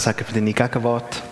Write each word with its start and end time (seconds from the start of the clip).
Sagen 0.00 0.24
für 0.24 0.32
deine 0.32 0.54
Gegenwart. 0.54 1.22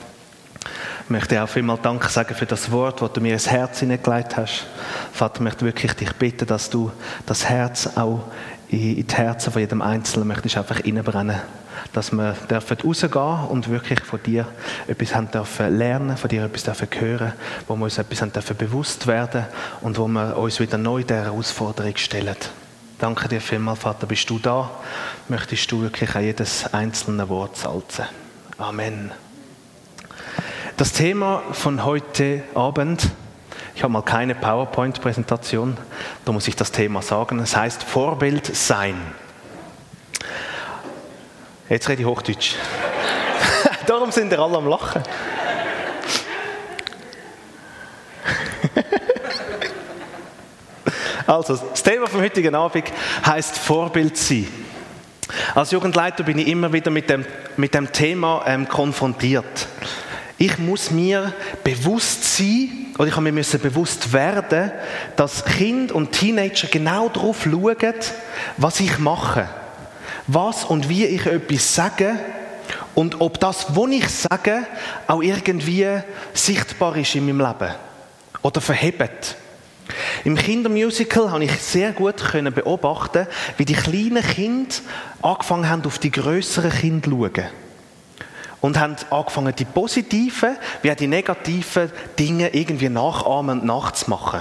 Ich 1.04 1.08
möchte 1.08 1.42
auch 1.42 1.48
vielmal 1.48 1.78
Danke 1.80 2.10
sagen 2.10 2.34
für 2.34 2.44
das 2.44 2.70
Wort, 2.70 3.00
das 3.00 3.14
du 3.14 3.22
mir 3.22 3.32
ins 3.32 3.48
Herz 3.48 3.80
hineingelegt 3.80 4.36
hast. 4.36 4.66
Vater, 5.10 5.36
ich 5.36 5.40
möchte 5.40 5.64
wirklich 5.64 5.94
dich 5.94 6.12
bitten, 6.12 6.46
dass 6.46 6.68
du 6.68 6.92
das 7.24 7.48
Herz 7.48 7.88
auch 7.96 8.24
in 8.68 9.06
die 9.06 9.14
Herzen 9.14 9.54
von 9.54 9.62
jedem 9.62 9.80
Einzelnen 9.80 10.28
möchtest 10.28 10.58
einfach 10.58 10.84
reinbrennen. 10.84 11.40
Dass 11.94 12.12
wir 12.12 12.34
dürfen 12.50 12.76
rausgehen 12.84 13.46
und 13.48 13.70
wirklich 13.70 14.00
von 14.00 14.22
dir 14.22 14.44
etwas 14.86 15.14
haben 15.14 15.30
dürfen 15.30 15.78
lernen, 15.78 16.18
von 16.18 16.28
dir 16.28 16.44
etwas 16.44 16.64
dürfen 16.64 16.88
hören, 17.00 17.32
wo 17.68 17.74
wir 17.74 17.84
uns 17.84 17.96
etwas 17.96 18.20
haben 18.20 18.34
dürfen 18.34 18.58
bewusst 18.58 19.06
werden 19.06 19.46
und 19.80 19.96
wo 19.96 20.06
wir 20.08 20.36
uns 20.36 20.60
wieder 20.60 20.76
neu 20.76 21.04
der 21.04 21.24
Herausforderung 21.24 21.96
stellen. 21.96 22.36
Danke 22.98 23.28
dir 23.28 23.40
vielmals, 23.40 23.78
Vater, 23.78 24.06
bist 24.06 24.28
du 24.28 24.38
da? 24.38 24.70
Möchtest 25.28 25.72
du 25.72 25.80
wirklich 25.80 26.14
an 26.14 26.24
jedes 26.24 26.70
einzelne 26.74 27.30
Wort 27.30 27.56
salzen? 27.56 28.04
Amen. 28.58 29.10
Das 30.76 30.92
Thema 30.92 31.42
von 31.52 31.84
heute 31.84 32.42
Abend, 32.56 33.08
ich 33.76 33.84
habe 33.84 33.92
mal 33.92 34.02
keine 34.02 34.34
PowerPoint-Präsentation, 34.34 35.76
da 36.24 36.32
muss 36.32 36.48
ich 36.48 36.56
das 36.56 36.72
Thema 36.72 37.00
sagen, 37.00 37.38
es 37.38 37.56
heißt 37.56 37.84
Vorbild 37.84 38.44
sein. 38.56 39.00
Jetzt 41.68 41.88
rede 41.88 42.02
ich 42.02 42.08
Hochdeutsch. 42.08 42.56
Darum 43.86 44.10
sind 44.10 44.32
wir 44.32 44.40
alle 44.40 44.56
am 44.56 44.66
Lachen. 44.66 45.04
also, 51.28 51.54
das 51.54 51.84
Thema 51.84 52.08
vom 52.08 52.22
heutigen 52.22 52.56
Abend 52.56 52.92
heißt 53.24 53.56
Vorbild 53.56 54.16
sein. 54.16 54.48
Als 55.54 55.70
Jugendleiter 55.70 56.24
bin 56.24 56.38
ich 56.38 56.48
immer 56.48 56.72
wieder 56.72 56.90
mit 56.90 57.08
dem, 57.08 57.24
mit 57.58 57.74
dem 57.74 57.92
Thema 57.92 58.44
ähm, 58.46 58.68
konfrontiert. 58.68 59.68
Ich 60.38 60.58
muss 60.58 60.92
mir 60.92 61.32
bewusst 61.64 62.36
sein, 62.36 62.86
oder 62.96 63.08
ich 63.08 63.16
habe 63.16 63.32
mir 63.32 63.42
bewusst 63.42 64.12
werden, 64.12 64.70
dass 65.16 65.44
Kinder 65.44 65.96
und 65.96 66.12
Teenager 66.12 66.68
genau 66.68 67.08
darauf 67.08 67.42
schauen, 67.42 67.94
was 68.56 68.80
ich 68.80 68.98
mache. 68.98 69.48
Was 70.28 70.64
und 70.64 70.88
wie 70.88 71.06
ich 71.06 71.26
etwas 71.26 71.74
sage 71.74 72.14
und 72.94 73.20
ob 73.20 73.40
das, 73.40 73.66
was 73.74 73.90
ich 73.90 74.08
sage, 74.08 74.66
auch 75.06 75.22
irgendwie 75.22 76.00
sichtbar 76.34 76.96
ist 76.96 77.14
in 77.14 77.26
meinem 77.26 77.40
Leben 77.40 77.74
oder 78.42 78.60
verhebt. 78.60 79.36
Im 80.24 80.36
Kindermusical 80.36 81.30
habe 81.30 81.44
ich 81.44 81.52
sehr 81.60 81.92
gut 81.92 82.22
beobachten, 82.54 83.26
wie 83.56 83.64
die 83.64 83.74
kleinen 83.74 84.22
Kinder 84.22 84.74
angefangen 85.22 85.68
haben, 85.68 85.84
auf 85.84 85.98
die 85.98 86.10
größeren 86.10 86.70
Kinder 86.70 87.10
zu 87.10 87.10
schauen 87.10 87.48
und 88.60 88.78
haben 88.78 88.96
angefangen, 89.10 89.54
die 89.56 89.64
positiven 89.64 90.56
wie 90.82 90.90
auch 90.90 90.96
die 90.96 91.06
negativen 91.06 91.90
Dinge 92.18 92.54
irgendwie 92.54 92.88
nachahmen 92.88 93.60
und 93.60 93.66
nachzumachen. 93.66 94.40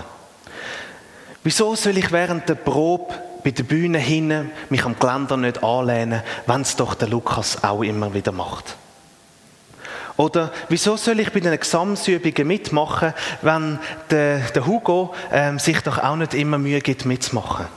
Wieso 1.44 1.76
soll 1.76 1.98
ich 1.98 2.12
während 2.12 2.50
der 2.50 2.56
Probe 2.56 3.14
bei 3.44 3.52
der 3.52 3.64
Bühne 3.64 4.00
hinten 4.00 4.52
mich 4.70 4.84
am 4.84 5.00
Geländer 5.00 5.38
nicht 5.38 5.64
anlehnen, 5.64 6.22
wenn 6.46 6.62
es 6.62 6.76
doch 6.76 6.96
der 6.96 7.08
Lukas 7.08 7.64
auch 7.64 7.84
immer 7.84 8.14
wieder 8.14 8.32
macht? 8.32 8.76
Oder 10.18 10.52
wieso 10.68 10.98
soll 10.98 11.20
ich 11.20 11.32
bei 11.32 11.40
den 11.40 11.58
Gesamtsübungen 11.58 12.48
mitmachen, 12.48 13.14
wenn 13.44 13.80
der, 14.10 14.40
der 14.40 14.66
Hugo 14.66 15.14
ähm, 15.32 15.60
sich 15.60 15.80
doch 15.82 16.00
auch 16.00 16.16
nicht 16.16 16.34
immer 16.34 16.58
Mühe 16.58 16.82
gibt, 16.82 17.06
mitzumachen? 17.06 17.68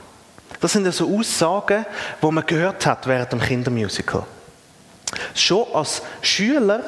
Das 0.59 0.73
sind 0.73 0.85
also 0.85 1.07
Aussagen, 1.17 1.85
die 2.21 2.31
man 2.31 2.45
gehört 2.45 2.85
hat 2.85 3.07
während 3.07 3.31
dem 3.31 3.41
Kindermusical. 3.41 4.23
Schon 5.35 5.65
als 5.73 6.01
Schüler 6.21 6.81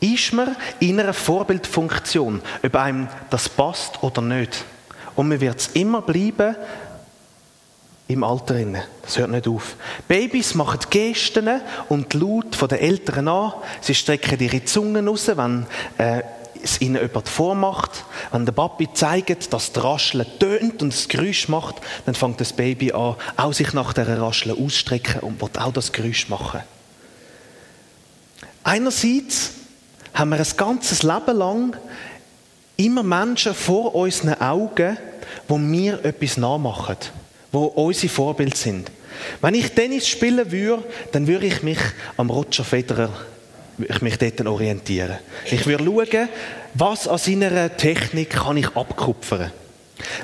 ist 0.00 0.32
man 0.32 0.56
in 0.80 1.00
einer 1.00 1.12
Vorbildfunktion, 1.12 2.42
ob 2.62 2.74
einem 2.76 3.08
das 3.30 3.48
passt 3.48 4.02
oder 4.02 4.22
nicht. 4.22 4.64
Und 5.14 5.28
man 5.28 5.40
wird 5.40 5.58
es 5.58 5.68
immer 5.68 6.02
bleiben 6.02 6.56
im 8.08 8.24
Alter. 8.24 8.56
Das 9.02 9.18
hört 9.18 9.30
nicht 9.30 9.46
auf. 9.46 9.76
Babys 10.08 10.54
machen 10.54 10.80
Gesten 10.90 11.60
und 11.88 12.14
Laut 12.14 12.56
von 12.56 12.68
den 12.68 12.78
Eltern 12.78 13.28
an. 13.28 13.52
Sie 13.82 13.94
strecken 13.94 14.40
ihre 14.40 14.64
Zungen 14.64 15.06
raus, 15.06 15.30
wenn 15.34 15.66
äh, 15.98 16.22
es 16.62 16.80
ihnen 16.80 17.00
jemand 17.00 17.28
vormacht. 17.28 18.04
Wenn 18.32 18.46
der 18.46 18.52
Papi 18.52 18.88
zeigt, 18.92 19.52
dass 19.52 19.72
das 19.72 19.84
Rascheln 19.84 20.26
tönt 20.38 20.82
und 20.82 20.92
das 20.92 21.08
Geräusch 21.08 21.48
macht, 21.48 21.76
dann 22.06 22.14
fängt 22.14 22.40
das 22.40 22.52
Baby 22.52 22.92
an, 22.92 23.16
auch 23.36 23.52
sich 23.52 23.72
nach 23.74 23.92
der 23.92 24.20
Rascheln 24.20 24.56
ausstrecken 24.58 25.20
und 25.20 25.40
wird 25.40 25.60
auch 25.60 25.72
das 25.72 25.92
Geräusch 25.92 26.28
machen. 26.28 26.60
Einerseits 28.64 29.52
haben 30.14 30.30
wir 30.30 30.38
ein 30.38 30.56
ganzes 30.56 31.02
Leben 31.02 31.36
lang 31.36 31.76
immer 32.76 33.02
Menschen 33.02 33.54
vor 33.54 33.94
unseren 33.94 34.40
Augen, 34.40 34.96
wo 35.46 35.58
mir 35.58 36.04
etwas 36.04 36.36
nachmachen, 36.36 36.96
wo 37.52 37.64
unsere 37.64 38.12
Vorbilder 38.12 38.56
sind. 38.56 38.90
Wenn 39.40 39.54
ich 39.54 39.72
Tennis 39.72 40.06
spielen 40.06 40.50
würde, 40.50 40.84
dann 41.12 41.26
würde 41.26 41.46
ich 41.46 41.62
mich 41.62 41.78
am 42.16 42.30
Roger 42.30 42.64
Federer 42.64 43.10
ich 43.86 44.02
mich 44.02 44.18
dort 44.18 44.44
orientieren. 44.46 45.18
Ich 45.44 45.66
würde 45.66 45.84
schauen, 45.84 46.28
was 46.74 47.06
an 47.06 47.18
seiner 47.18 47.76
Technik 47.76 48.30
kann 48.30 48.56
ich 48.56 48.74
abkupfern. 48.76 49.52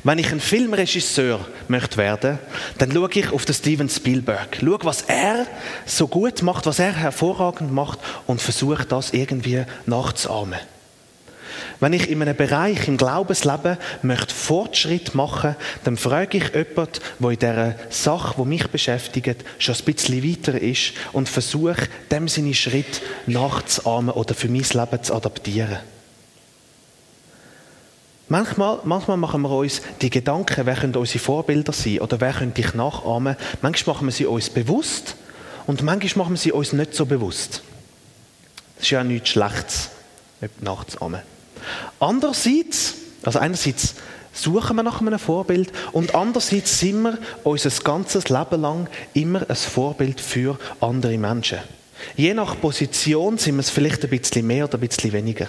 Wenn 0.05 0.19
ich 0.19 0.31
ein 0.31 0.41
Filmregisseur 0.41 1.41
möchte 1.69 1.97
werden, 1.97 2.39
dann 2.79 2.93
schaue 2.93 3.11
ich 3.13 3.31
auf 3.33 3.45
den 3.45 3.55
Steven 3.55 3.89
Spielberg. 3.89 4.59
Schaue, 4.61 4.79
was 4.83 5.03
er 5.03 5.47
so 5.85 6.07
gut 6.07 6.43
macht, 6.43 6.67
was 6.67 6.79
er 6.79 6.93
hervorragend 6.93 7.73
macht 7.73 7.99
und 8.27 8.41
versuche 8.41 8.85
das 8.85 9.13
irgendwie 9.13 9.65
nachzuahmen. 9.87 10.59
Wenn 11.85 11.93
ich 11.93 12.09
in 12.09 12.23
einem 12.23 12.35
Bereich 12.35 12.89
im 12.89 12.97
Glaubensleben 12.97 13.77
möchte 14.01 14.35
Fortschritt 14.35 15.15
machen, 15.15 15.55
dann 15.85 15.99
frage 15.99 16.39
ich 16.39 16.55
jemanden, 16.55 16.99
der 17.21 17.29
in 17.29 17.39
dieser 17.39 17.75
Sache, 17.91 18.37
die 18.39 18.49
mich 18.49 18.67
beschäftigt, 18.69 19.45
schon 19.59 19.75
ein 19.75 19.85
bisschen 19.85 20.25
weiter 20.25 20.59
ist 20.59 20.95
und 21.13 21.29
versuche, 21.29 21.87
dem 22.11 22.27
seine 22.27 22.55
Schritt 22.55 23.03
nachzuahmen 23.27 24.15
oder 24.15 24.33
für 24.33 24.49
mein 24.49 24.63
Leben 24.63 25.03
zu 25.03 25.15
adaptieren. 25.15 25.77
Manchmal, 28.31 28.79
manchmal 28.85 29.19
machen 29.19 29.43
wir 29.43 29.51
uns 29.51 29.83
die 30.01 30.09
Gedanken, 30.09 30.65
wer 30.65 30.77
können 30.77 30.97
unsere 30.97 31.19
Vorbilder 31.19 31.75
sein 31.75 31.99
oder 31.99 32.19
wer 32.19 32.33
könnte 32.33 32.63
ich 32.63 32.73
nachahmen. 32.73 33.37
Manchmal 33.61 33.97
machen 33.97 34.07
wir 34.07 34.13
sie 34.13 34.25
uns 34.25 34.49
bewusst 34.49 35.17
und 35.67 35.83
manchmal 35.83 36.25
machen 36.25 36.33
wir 36.37 36.41
sie 36.41 36.53
uns 36.53 36.73
nicht 36.73 36.95
so 36.95 37.05
bewusst. 37.05 37.63
Das 38.77 38.85
ist 38.85 38.91
ja 38.91 39.05
nichts 39.05 39.29
Schlechtes, 39.29 39.91
nachzuahmen. 40.63 41.34
Andererseits, 42.01 42.95
also 43.23 43.39
einerseits 43.39 43.95
suchen 44.33 44.77
wir 44.77 44.83
nach 44.83 45.01
einem 45.01 45.19
Vorbild 45.19 45.73
und 45.93 46.15
andererseits 46.15 46.81
sind 46.81 47.03
wir 47.03 47.19
unser 47.45 47.71
ganzes 47.83 48.29
Leben 48.29 48.61
lang 48.61 48.89
immer 49.15 49.49
ein 49.49 49.57
Vorbild 49.57 50.21
für 50.21 50.59
andere 50.81 51.17
Menschen. 51.19 51.59
Je 52.17 52.35
nach 52.35 52.61
Position 52.61 53.39
sind 53.39 53.57
wir 53.57 53.61
es 53.61 53.71
vielleicht 53.71 54.05
ein 54.05 54.11
bisschen 54.11 54.47
mehr 54.47 54.65
oder 54.65 54.79
ein 54.79 54.81
bisschen 54.81 55.13
weniger. 55.13 55.49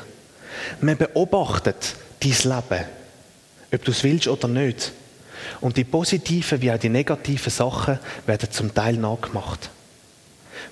Man 0.81 0.98
beobachtet 0.98 1.96
dein 2.20 2.32
Leben. 2.32 2.86
Ob 3.74 3.84
du 3.84 3.92
es 3.92 4.03
willst 4.03 4.28
oder 4.28 4.47
nicht. 4.47 4.94
Und 5.62 5.78
die 5.78 5.84
positiven 5.84 6.62
wie 6.62 6.72
auch 6.72 6.80
die 6.80 6.90
negativen 6.90 7.52
Sachen 7.52 8.00
werden 8.26 8.52
zum 8.52 8.74
Teil 8.74 8.96
nachgemacht. 8.97 9.70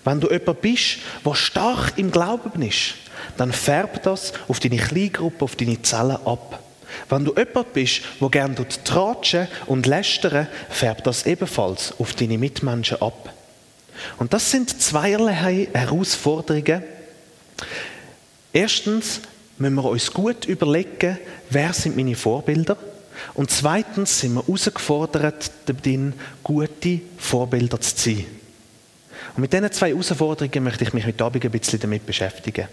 Wenn 0.04 0.20
du 0.20 0.30
jemand 0.30 0.62
bist, 0.62 0.98
der 1.26 1.36
stark 1.36 1.94
im 1.98 2.12
Glauben 2.12 2.62
ist, 2.62 2.96
dann 3.38 3.52
färbt 3.52 4.06
das 4.06 4.34
auf 4.48 4.60
deine 4.60 4.78
Kleingruppe, 4.78 5.46
auf 5.46 5.56
deine 5.56 5.82
Zellen 5.82 6.18
ab. 6.26 6.60
Wenn 7.10 7.26
du 7.26 7.34
jemand 7.36 7.74
bist, 7.74 8.02
der 8.22 8.30
gerne 8.30 8.56
tratschen 8.84 9.48
und 9.66 9.86
lästern, 9.86 10.48
färbt 10.70 11.08
das 11.08 11.26
ebenfalls 11.26 11.94
auf 12.00 12.14
deine 12.14 12.38
Mitmenschen 12.38 13.02
ab. 13.02 13.34
Und 14.18 14.34
das 14.34 14.52
sind 14.52 14.82
zweierlei 14.82 15.70
Herausforderungen. 15.74 16.84
Erstens, 18.52 19.22
müssen 19.58 19.76
wir 19.76 19.86
uns 19.86 20.12
gut 20.12 20.46
überlegen, 20.46 21.18
wer 21.50 21.74
sind 21.74 21.96
meine 21.96 22.16
Vorbilder? 22.16 22.78
Und 23.34 23.52
zweitens 23.52 24.20
sind 24.20 24.34
wir 24.34 24.46
herausgefordert, 24.46 25.52
gute 26.44 27.00
Vorbilder 27.18 27.80
zu 27.80 27.96
sein. 27.96 28.26
Und 29.36 29.42
mit 29.42 29.54
diesen 29.54 29.72
zwei 29.72 29.90
Herausforderungen 29.90 30.64
möchte 30.64 30.84
ich 30.84 30.94
mich 30.94 31.06
heute 31.06 31.24
Abend 31.24 31.44
ein 31.44 31.52
bisschen 31.52 31.80
damit 31.80 32.06
beschäftigen. 32.06 32.68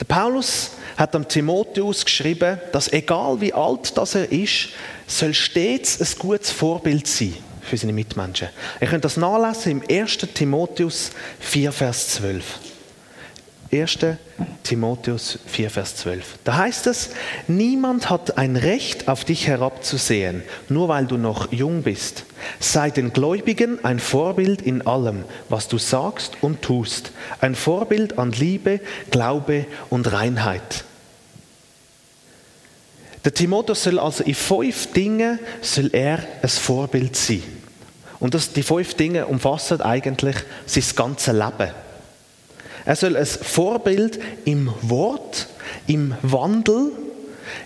Der 0.00 0.04
Paulus 0.04 0.72
hat 0.96 1.14
am 1.14 1.26
Timotheus 1.26 2.04
geschrieben, 2.04 2.58
dass 2.72 2.92
egal 2.92 3.40
wie 3.40 3.52
alt 3.52 3.96
das 3.96 4.14
er 4.14 4.30
ist, 4.30 4.70
soll 5.06 5.34
stets 5.34 6.00
ein 6.00 6.18
gutes 6.18 6.50
Vorbild 6.50 7.06
sein 7.06 7.34
für 7.62 7.76
seine 7.76 7.92
Mitmenschen. 7.92 8.48
Ihr 8.80 8.86
könnt 8.86 9.04
das 9.04 9.16
nachlesen 9.16 9.82
im 9.82 10.02
1. 10.02 10.18
Timotheus 10.34 11.10
4, 11.40 11.72
Vers 11.72 12.08
12. 12.10 12.44
1. 13.70 13.98
Timotheus 14.62 15.38
4, 15.46 15.70
Vers 15.70 15.96
12. 15.96 16.38
Da 16.44 16.56
heißt 16.56 16.86
es, 16.86 17.10
niemand 17.48 18.08
hat 18.08 18.38
ein 18.38 18.56
Recht 18.56 19.08
auf 19.08 19.24
dich 19.24 19.46
herabzusehen, 19.46 20.42
nur 20.68 20.88
weil 20.88 21.06
du 21.06 21.16
noch 21.18 21.52
jung 21.52 21.82
bist. 21.82 22.24
Sei 22.60 22.90
den 22.90 23.12
Gläubigen 23.12 23.84
ein 23.84 23.98
Vorbild 23.98 24.62
in 24.62 24.86
allem, 24.86 25.24
was 25.48 25.68
du 25.68 25.78
sagst 25.78 26.38
und 26.40 26.62
tust. 26.62 27.12
Ein 27.40 27.54
Vorbild 27.54 28.18
an 28.18 28.32
Liebe, 28.32 28.80
Glaube 29.10 29.66
und 29.90 30.10
Reinheit. 30.12 30.84
Der 33.24 33.34
Timotheus 33.34 33.82
soll 33.82 33.98
also 33.98 34.24
in 34.24 34.34
fünf 34.34 34.92
Dingen 34.92 35.38
soll 35.60 35.90
er 35.92 36.20
ein 36.40 36.48
Vorbild 36.48 37.16
sein. 37.16 37.42
Und 38.20 38.34
das, 38.34 38.52
die 38.52 38.62
fünf 38.62 38.94
Dinge 38.94 39.26
umfassen 39.26 39.80
eigentlich 39.82 40.36
sein 40.66 40.84
ganzes 40.96 41.34
Leben. 41.34 41.70
Er 42.88 42.96
soll 42.96 43.18
ein 43.18 43.26
Vorbild 43.26 44.18
im 44.46 44.72
Wort, 44.80 45.48
im 45.86 46.14
Wandel, 46.22 46.90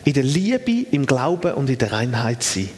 in 0.04 0.14
der 0.14 0.24
Liebe, 0.24 0.84
im 0.90 1.06
Glauben 1.06 1.54
und 1.54 1.70
in 1.70 1.78
der 1.78 1.92
Reinheit 1.92 2.42
sein. 2.42 2.68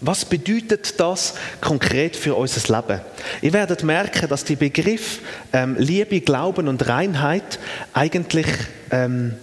Was 0.00 0.24
bedeutet 0.24 0.98
das 0.98 1.34
konkret 1.60 2.16
für 2.16 2.34
unser 2.34 2.74
Leben? 2.74 3.02
Ihr 3.42 3.52
werdet 3.52 3.82
merken, 3.82 4.26
dass 4.26 4.44
die 4.44 4.56
Begriff 4.56 5.18
ähm, 5.52 5.76
Liebe, 5.78 6.22
Glauben 6.22 6.66
und 6.66 6.88
Reinheit 6.88 7.58
eigentlich 7.92 8.46
ähm, 8.90 9.34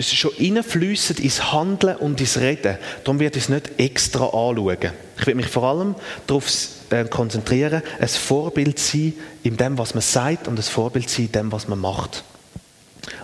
schon 0.00 0.32
reinfließen 0.38 1.16
ins 1.16 1.52
Handeln 1.52 1.96
und 1.96 2.20
ins 2.20 2.38
Reden. 2.38 2.78
Darum 3.04 3.20
werde 3.20 3.38
ich 3.38 3.44
es 3.44 3.48
nicht 3.48 3.78
extra 3.78 4.24
anschauen. 4.24 4.92
Ich 5.18 5.26
werde 5.26 5.34
mich 5.34 5.46
vor 5.46 5.64
allem 5.64 5.94
darauf 6.26 6.46
äh, 6.90 7.04
konzentrieren, 7.04 7.82
ein 7.98 8.08
Vorbild 8.08 8.78
sein 8.78 9.14
in 9.42 9.56
dem, 9.56 9.78
was 9.78 9.94
man 9.94 10.02
sagt 10.02 10.48
und 10.48 10.58
ein 10.58 10.62
Vorbild 10.62 11.10
sein 11.10 11.26
in 11.26 11.32
dem, 11.32 11.52
was 11.52 11.68
man 11.68 11.78
macht. 11.78 12.24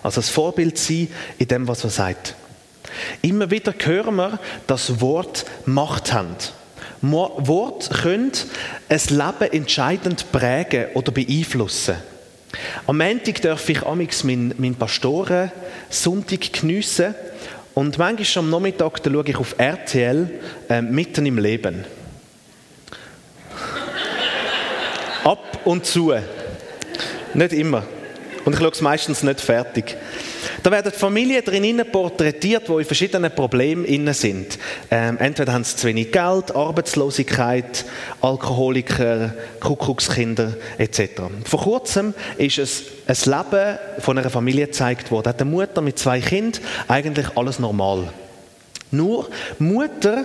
Also 0.02 0.20
ein 0.20 0.24
Vorbild 0.24 0.78
sein 0.78 1.08
in 1.38 1.48
dem, 1.48 1.68
was 1.68 1.82
man 1.82 1.90
sagt. 1.90 2.34
Immer 3.22 3.50
wieder 3.50 3.74
hören 3.78 4.16
wir, 4.16 4.38
dass 4.66 5.00
Wort 5.00 5.44
Macht 5.66 6.12
haben. 6.12 6.36
Wort 7.02 7.90
können 8.02 8.32
ein 8.88 9.00
Leben 9.08 9.52
entscheidend 9.52 10.32
prägen 10.32 10.86
oder 10.94 11.12
beeinflussen. 11.12 11.96
Am 12.86 12.98
Montag 12.98 13.40
darf 13.42 13.68
ich 13.68 13.82
amix 13.82 14.24
meinen, 14.24 14.54
meinen 14.58 14.74
Pastoren 14.74 15.50
Sonntag 15.90 16.52
geniessen 16.52 17.14
und 17.74 17.98
manchmal 17.98 18.44
am 18.44 18.50
Nachmittag 18.50 19.00
schaue 19.04 19.24
ich 19.26 19.36
auf 19.36 19.54
RTL 19.58 20.28
äh, 20.68 20.82
mitten 20.82 21.26
im 21.26 21.38
Leben. 21.38 21.84
Ab 25.24 25.60
und 25.64 25.86
zu. 25.86 26.12
Nicht 27.32 27.52
immer. 27.52 27.84
Und 28.44 28.52
ich 28.52 28.58
schaue 28.58 28.70
es 28.70 28.80
meistens 28.80 29.22
nicht 29.22 29.40
fertig. 29.40 29.96
Da 30.62 30.70
werden 30.70 30.92
Familien 30.92 31.44
drin 31.44 31.82
porträtiert, 31.90 32.68
die 32.68 32.72
in 32.72 32.84
verschiedenen 32.84 33.34
Problemen 33.34 34.12
sind. 34.14 34.58
Ähm, 34.90 35.18
entweder 35.18 35.52
haben 35.52 35.64
sie 35.64 35.76
zu 35.76 35.86
wenig 35.86 36.12
Geld, 36.12 36.54
Arbeitslosigkeit, 36.54 37.84
Alkoholiker, 38.20 39.34
Kuckuckskinder 39.60 40.54
etc. 40.78 41.22
Vor 41.44 41.60
kurzem 41.60 42.14
ist 42.38 42.58
es 42.58 42.84
ein 43.06 43.32
Leben 43.32 43.78
von 43.98 44.18
einer 44.18 44.30
Familie 44.30 44.66
gezeigt 44.66 45.10
worden. 45.10 45.28
Hat 45.28 45.40
eine 45.40 45.50
Mutter 45.50 45.80
mit 45.80 45.98
zwei 45.98 46.20
Kindern 46.20 46.62
eigentlich 46.88 47.36
alles 47.36 47.58
normal. 47.58 48.12
Nur 48.90 49.28
Mutter 49.58 50.24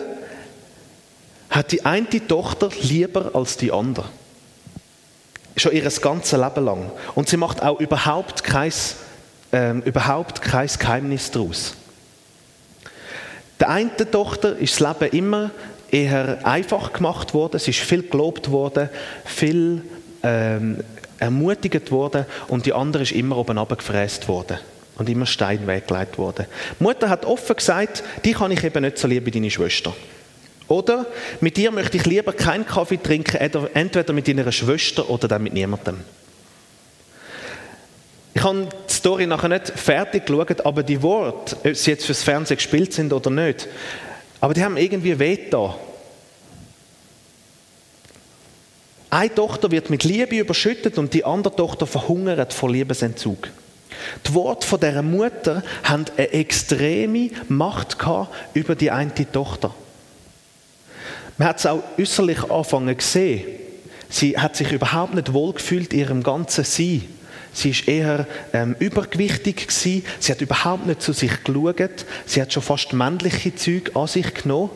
hat 1.49 1.71
die 1.71 1.83
eine 1.85 2.07
Tochter 2.27 2.69
lieber 2.81 3.31
als 3.33 3.57
die 3.57 3.71
andere. 3.71 4.05
Schon 5.57 5.73
ihr 5.73 5.81
ganzes 5.81 6.39
Leben 6.39 6.63
lang. 6.63 6.91
Und 7.15 7.27
sie 7.27 7.37
macht 7.37 7.61
auch 7.61 7.79
überhaupt 7.79 8.43
kein 8.43 8.71
ähm, 9.51 9.81
überhaupt 9.81 10.41
kein 10.41 10.67
Geheimnis 10.67 11.31
daraus. 11.31 11.75
Der 13.59 13.69
einen 13.69 13.91
Tochter 13.97 14.57
ist 14.57 14.79
das 14.79 14.99
Leben 14.99 15.17
immer 15.17 15.51
eher 15.91 16.45
einfach 16.45 16.93
gemacht 16.93 17.33
worden, 17.33 17.59
sie 17.59 17.71
ist 17.71 17.79
viel 17.79 18.03
gelobt 18.03 18.51
worden, 18.51 18.89
viel 19.25 19.83
ähm, 20.23 20.83
ermutigt 21.19 21.91
worden 21.91 22.25
und 22.47 22.65
die 22.65 22.73
andere 22.73 23.03
ist 23.03 23.11
immer 23.11 23.37
oben 23.37 23.57
gefräst 23.57 24.27
worden 24.27 24.59
und 24.97 25.09
immer 25.09 25.25
Stein 25.25 25.65
weggelegt 25.67 26.17
worden. 26.17 26.45
Die 26.79 26.83
Mutter 26.83 27.09
hat 27.09 27.25
offen 27.25 27.55
gesagt, 27.55 28.03
die 28.23 28.33
kann 28.33 28.51
ich 28.51 28.63
eben 28.63 28.83
nicht 28.83 28.97
so 28.97 29.07
lieb 29.07 29.25
wie 29.25 29.31
deine 29.31 29.51
Schwester. 29.51 29.93
Oder 30.67 31.07
mit 31.41 31.57
dir 31.57 31.71
möchte 31.71 31.97
ich 31.97 32.05
lieber 32.05 32.31
keinen 32.31 32.65
Kaffee 32.65 32.97
trinken, 32.97 33.37
entweder 33.37 34.13
mit 34.13 34.27
deiner 34.27 34.51
Schwester 34.51 35.09
oder 35.09 35.27
dann 35.27 35.43
mit 35.43 35.53
niemandem. 35.53 35.97
Ich 38.35 38.43
habe 38.43 38.67
Story 38.99 39.25
nachher 39.25 39.49
nicht 39.49 39.69
fertig 39.69 40.25
geschaut, 40.25 40.65
aber 40.65 40.83
die 40.83 41.01
Worte, 41.01 41.55
ob 41.63 41.75
sie 41.75 41.91
jetzt 41.91 42.05
fürs 42.05 42.23
Fernsehen 42.23 42.57
gespielt 42.57 42.93
sind 42.93 43.11
oder 43.13 43.29
nicht, 43.29 43.67
aber 44.41 44.53
die 44.53 44.63
haben 44.63 44.77
irgendwie 44.77 45.17
weh 45.17 45.37
Eine 49.09 49.33
Tochter 49.33 49.71
wird 49.71 49.89
mit 49.89 50.03
Liebe 50.03 50.37
überschüttet 50.37 50.97
und 50.97 51.13
die 51.13 51.25
andere 51.25 51.55
Tochter 51.55 51.87
verhungert 51.87 52.53
vor 52.53 52.69
Liebesentzug. 52.69 53.49
Die 54.27 54.33
Worte 54.33 54.67
von 54.67 54.79
dieser 54.79 55.01
Mutter 55.01 55.63
haben 55.83 56.05
eine 56.15 56.31
extreme 56.31 57.31
Macht 57.47 57.97
über 58.53 58.75
die 58.75 58.91
eine 58.91 59.11
Tochter. 59.31 59.73
Man 61.37 61.47
hat 61.47 61.59
es 61.59 61.65
auch 61.65 61.81
äußerlich 61.97 62.51
anfangen 62.51 62.95
gesehen. 62.95 63.45
Sie 64.09 64.37
hat 64.37 64.55
sich 64.55 64.71
überhaupt 64.71 65.15
nicht 65.15 65.33
wohlgefühlt 65.33 65.93
in 65.93 65.99
ihrem 65.99 66.23
ganzen 66.23 66.63
Sein. 66.63 67.18
Sie 67.59 67.71
ist 67.71 67.89
eher 67.89 68.25
ähm, 68.53 68.73
übergewichtig 68.79 69.67
gewesen. 69.67 70.05
Sie 70.21 70.31
hat 70.31 70.39
überhaupt 70.39 70.85
nicht 70.87 71.01
zu 71.01 71.11
sich 71.11 71.43
geschaut. 71.43 72.05
Sie 72.25 72.41
hat 72.41 72.53
schon 72.53 72.63
fast 72.63 72.93
männliche 72.93 73.53
Züge 73.53 73.97
an 73.97 74.07
sich 74.07 74.33
genommen. 74.33 74.69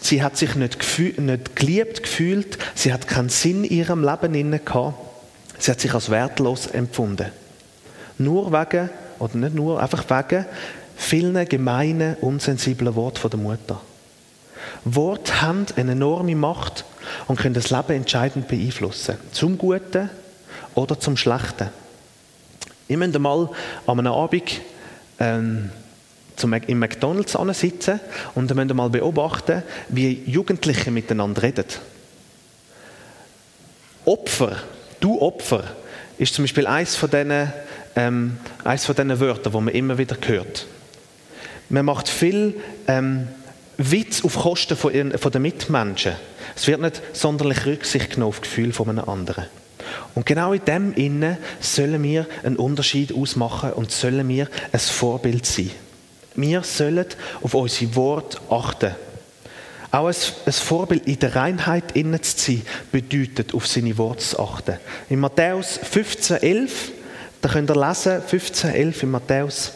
Sie 0.00 0.22
hat 0.22 0.38
sich 0.38 0.54
nicht, 0.54 0.78
nicht 1.18 1.56
geliebt 1.56 2.04
gefühlt. 2.04 2.56
Sie 2.74 2.90
hat 2.90 3.06
keinen 3.06 3.28
Sinn 3.28 3.64
in 3.64 3.76
ihrem 3.76 4.02
Leben 4.02 4.34
inne 4.34 4.60
gehabt. 4.60 4.94
Sie 5.58 5.70
hat 5.70 5.80
sich 5.80 5.92
als 5.92 6.08
wertlos 6.08 6.68
empfunden. 6.68 7.26
Nur 8.16 8.50
wegen, 8.50 8.88
oder 9.18 9.36
nicht 9.36 9.54
nur, 9.54 9.82
einfach 9.82 10.04
wegen 10.08 10.46
vielen 10.96 11.46
gemeinen, 11.46 12.16
unsensiblen 12.22 12.94
Worten 12.94 13.28
der 13.28 13.40
Mutter. 13.40 13.80
Worte 14.86 15.42
haben 15.42 15.66
eine 15.76 15.92
enorme 15.92 16.34
Macht 16.34 16.86
und 17.26 17.38
können 17.38 17.54
das 17.54 17.68
Leben 17.68 17.92
entscheidend 17.92 18.48
beeinflussen. 18.48 19.18
Zum 19.32 19.58
Guten 19.58 20.08
oder 20.74 20.98
zum 20.98 21.18
Schlechten. 21.18 21.68
Ich 22.88 22.96
möchte 22.96 23.18
mal 23.18 23.48
an 23.86 23.98
einem 23.98 24.12
Abend 24.12 24.60
ähm, 25.18 25.70
zum, 26.36 26.52
im 26.52 26.78
McDonalds 26.78 27.36
sitzen 27.58 28.00
und 28.34 28.50
dann 28.50 28.76
mal 28.76 28.90
beobachten, 28.90 29.62
wie 29.88 30.22
Jugendliche 30.26 30.90
miteinander 30.90 31.42
reden. 31.42 31.66
Opfer, 34.04 34.56
du 35.00 35.20
Opfer, 35.20 35.64
ist 36.18 36.34
zum 36.34 36.44
Beispiel 36.44 36.66
eines 36.66 36.96
von 36.96 37.10
diesen, 37.10 37.52
ähm, 37.96 38.36
eines 38.64 38.84
von 38.84 38.94
diesen 38.94 39.20
Wörtern, 39.20 39.52
die 39.52 39.60
man 39.60 39.74
immer 39.74 39.98
wieder 39.98 40.16
hört. 40.26 40.66
Man 41.68 41.84
macht 41.84 42.08
viel 42.08 42.60
ähm, 42.86 43.28
Witz 43.78 44.24
auf 44.24 44.36
Kosten 44.36 44.76
von, 44.76 45.18
von 45.18 45.32
den 45.32 45.42
Mitmenschen. 45.42 46.12
Es 46.54 46.66
wird 46.66 46.80
nicht 46.80 47.00
sonderlich 47.12 47.64
Rücksicht 47.64 48.10
genommen 48.10 48.30
auf 48.30 48.40
das 48.40 48.48
Gefühl 48.48 48.72
von 48.72 48.88
einem 48.88 49.08
anderen. 49.08 49.46
Und 50.14 50.26
genau 50.26 50.52
in 50.52 50.64
dem 50.64 50.92
Innen 50.94 51.38
sollen 51.60 52.02
wir 52.02 52.26
einen 52.42 52.56
Unterschied 52.56 53.14
ausmachen 53.14 53.72
und 53.72 53.90
sollen 53.90 54.28
wir 54.28 54.48
ein 54.72 54.80
Vorbild 54.80 55.46
sein. 55.46 55.70
Wir 56.34 56.62
sollen 56.62 57.06
auf 57.42 57.54
unsere 57.54 57.94
Worte 57.96 58.38
achten. 58.50 58.94
Auch 59.90 60.06
ein, 60.06 60.52
Vorbild 60.52 61.06
in 61.06 61.18
der 61.18 61.36
Reinheit 61.36 61.92
innen 61.92 62.22
zu 62.22 62.36
sein, 62.38 62.62
bedeutet, 62.90 63.52
auf 63.52 63.66
seine 63.66 63.96
Worte 63.98 64.24
zu 64.24 64.40
achten. 64.40 64.78
In 65.10 65.20
Matthäus 65.20 65.78
15,11, 65.78 66.70
da 67.42 67.50
könnt 67.50 67.70
ihr 67.70 67.76
lesen, 67.76 68.22
15,11 68.22 69.02
in 69.02 69.10
Matthäus, 69.10 69.72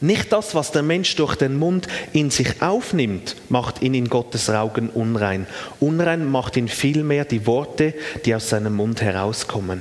nicht 0.00 0.32
das, 0.32 0.54
was 0.54 0.70
der 0.70 0.82
Mensch 0.82 1.16
durch 1.16 1.34
den 1.34 1.58
Mund 1.58 1.88
in 2.12 2.30
sich 2.30 2.62
aufnimmt, 2.62 3.36
macht 3.48 3.82
ihn 3.82 3.94
in 3.94 4.08
Gottes 4.08 4.48
Augen 4.48 4.90
unrein. 4.90 5.46
Unrein 5.80 6.30
macht 6.30 6.56
ihn 6.56 6.68
vielmehr 6.68 7.24
die 7.24 7.46
Worte, 7.46 7.94
die 8.24 8.34
aus 8.34 8.48
seinem 8.48 8.76
Mund 8.76 9.02
herauskommen. 9.02 9.80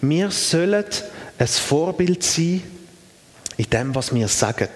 Wir 0.00 0.30
sollen 0.30 0.84
ein 1.38 1.46
Vorbild 1.46 2.22
sein 2.22 2.62
in 3.56 3.70
dem, 3.70 3.94
was 3.94 4.14
wir 4.14 4.28
sagen. 4.28 4.68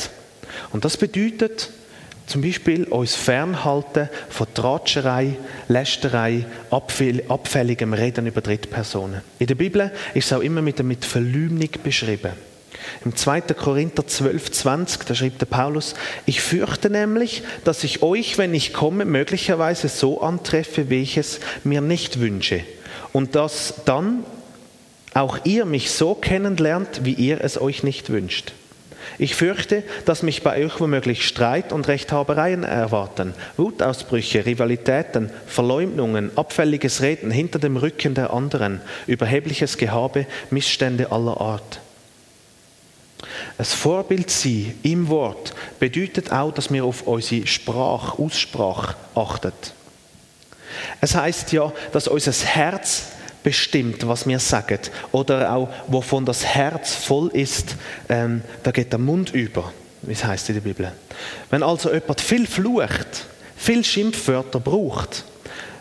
Und 0.72 0.84
das 0.84 0.96
bedeutet 0.96 1.70
zum 2.26 2.42
Beispiel 2.42 2.84
uns 2.84 3.14
fernhalten 3.14 4.08
von 4.28 4.46
Tratscherei, 4.52 5.36
Lästerei, 5.68 6.46
abfälligem 6.70 7.92
Reden 7.92 8.26
über 8.26 8.40
Drittpersonen. 8.40 9.22
In 9.38 9.46
der 9.46 9.54
Bibel 9.54 9.90
ist 10.14 10.26
es 10.26 10.32
auch 10.32 10.42
immer 10.42 10.62
mit, 10.62 10.82
mit 10.82 11.04
Verleumdung 11.04 11.70
beschrieben. 11.82 12.47
Im 13.04 13.16
2. 13.16 13.40
Korinther 13.40 14.06
12, 14.06 14.50
20, 14.50 15.04
da 15.04 15.14
schrieb 15.14 15.38
der 15.38 15.46
Paulus, 15.46 15.94
ich 16.26 16.40
fürchte 16.40 16.90
nämlich, 16.90 17.42
dass 17.64 17.84
ich 17.84 18.02
euch, 18.02 18.38
wenn 18.38 18.54
ich 18.54 18.72
komme, 18.72 19.04
möglicherweise 19.04 19.88
so 19.88 20.20
antreffe, 20.20 20.90
wie 20.90 21.02
ich 21.02 21.16
es 21.16 21.40
mir 21.64 21.80
nicht 21.80 22.20
wünsche. 22.20 22.60
Und 23.12 23.34
dass 23.34 23.74
dann 23.84 24.24
auch 25.14 25.38
ihr 25.44 25.64
mich 25.64 25.90
so 25.90 26.14
kennenlernt, 26.14 27.00
wie 27.04 27.14
ihr 27.14 27.40
es 27.42 27.60
euch 27.60 27.82
nicht 27.82 28.10
wünscht. 28.10 28.52
Ich 29.16 29.34
fürchte, 29.34 29.82
dass 30.04 30.22
mich 30.22 30.42
bei 30.42 30.64
euch 30.64 30.80
womöglich 30.80 31.26
Streit 31.26 31.72
und 31.72 31.88
Rechthabereien 31.88 32.62
erwarten, 32.62 33.34
Wutausbrüche, 33.56 34.44
Rivalitäten, 34.44 35.30
Verleumdungen, 35.46 36.30
abfälliges 36.36 37.00
Reden 37.00 37.30
hinter 37.30 37.58
dem 37.58 37.76
Rücken 37.76 38.14
der 38.14 38.32
anderen, 38.32 38.80
überhebliches 39.06 39.78
Gehabe, 39.78 40.26
Missstände 40.50 41.10
aller 41.10 41.40
Art. 41.40 41.80
Ein 43.58 43.64
Vorbild 43.64 44.30
sein 44.30 44.74
im 44.84 45.08
Wort 45.08 45.52
bedeutet 45.80 46.30
auch, 46.30 46.52
dass 46.52 46.72
wir 46.72 46.84
auf 46.84 47.02
unsere 47.02 47.46
Sprache, 47.46 48.16
Aussprache 48.22 48.94
achten. 49.16 49.52
Es 51.00 51.16
heißt 51.16 51.52
ja, 51.52 51.72
dass 51.92 52.06
unser 52.06 52.32
Herz 52.32 53.06
bestimmt, 53.42 54.06
was 54.06 54.28
wir 54.28 54.38
sagen. 54.38 54.78
Oder 55.10 55.52
auch, 55.52 55.68
wovon 55.88 56.24
das 56.24 56.44
Herz 56.44 56.94
voll 56.94 57.30
ist, 57.32 57.74
ähm, 58.08 58.42
da 58.62 58.70
geht 58.70 58.92
der 58.92 59.00
Mund 59.00 59.34
über, 59.34 59.72
wie 60.02 60.12
es 60.12 60.24
heißt 60.24 60.50
in 60.50 60.54
der 60.56 60.62
Bibel. 60.62 60.92
Wenn 61.50 61.64
also 61.64 61.92
jemand 61.92 62.20
viel 62.20 62.46
flucht, 62.46 63.26
viel 63.56 63.82
Schimpfwörter 63.82 64.60
braucht, 64.60 65.24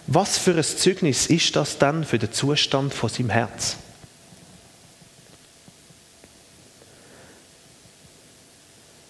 was 0.08 0.38
für 0.40 0.56
ein 0.56 0.64
Zeugnis 0.64 1.28
ist 1.28 1.56
das 1.56 1.78
dann 1.78 2.06
für 2.06 2.18
den 2.18 2.32
Zustand 2.32 2.94
von 2.94 3.10
seinem 3.10 3.30
Herz? 3.30 3.78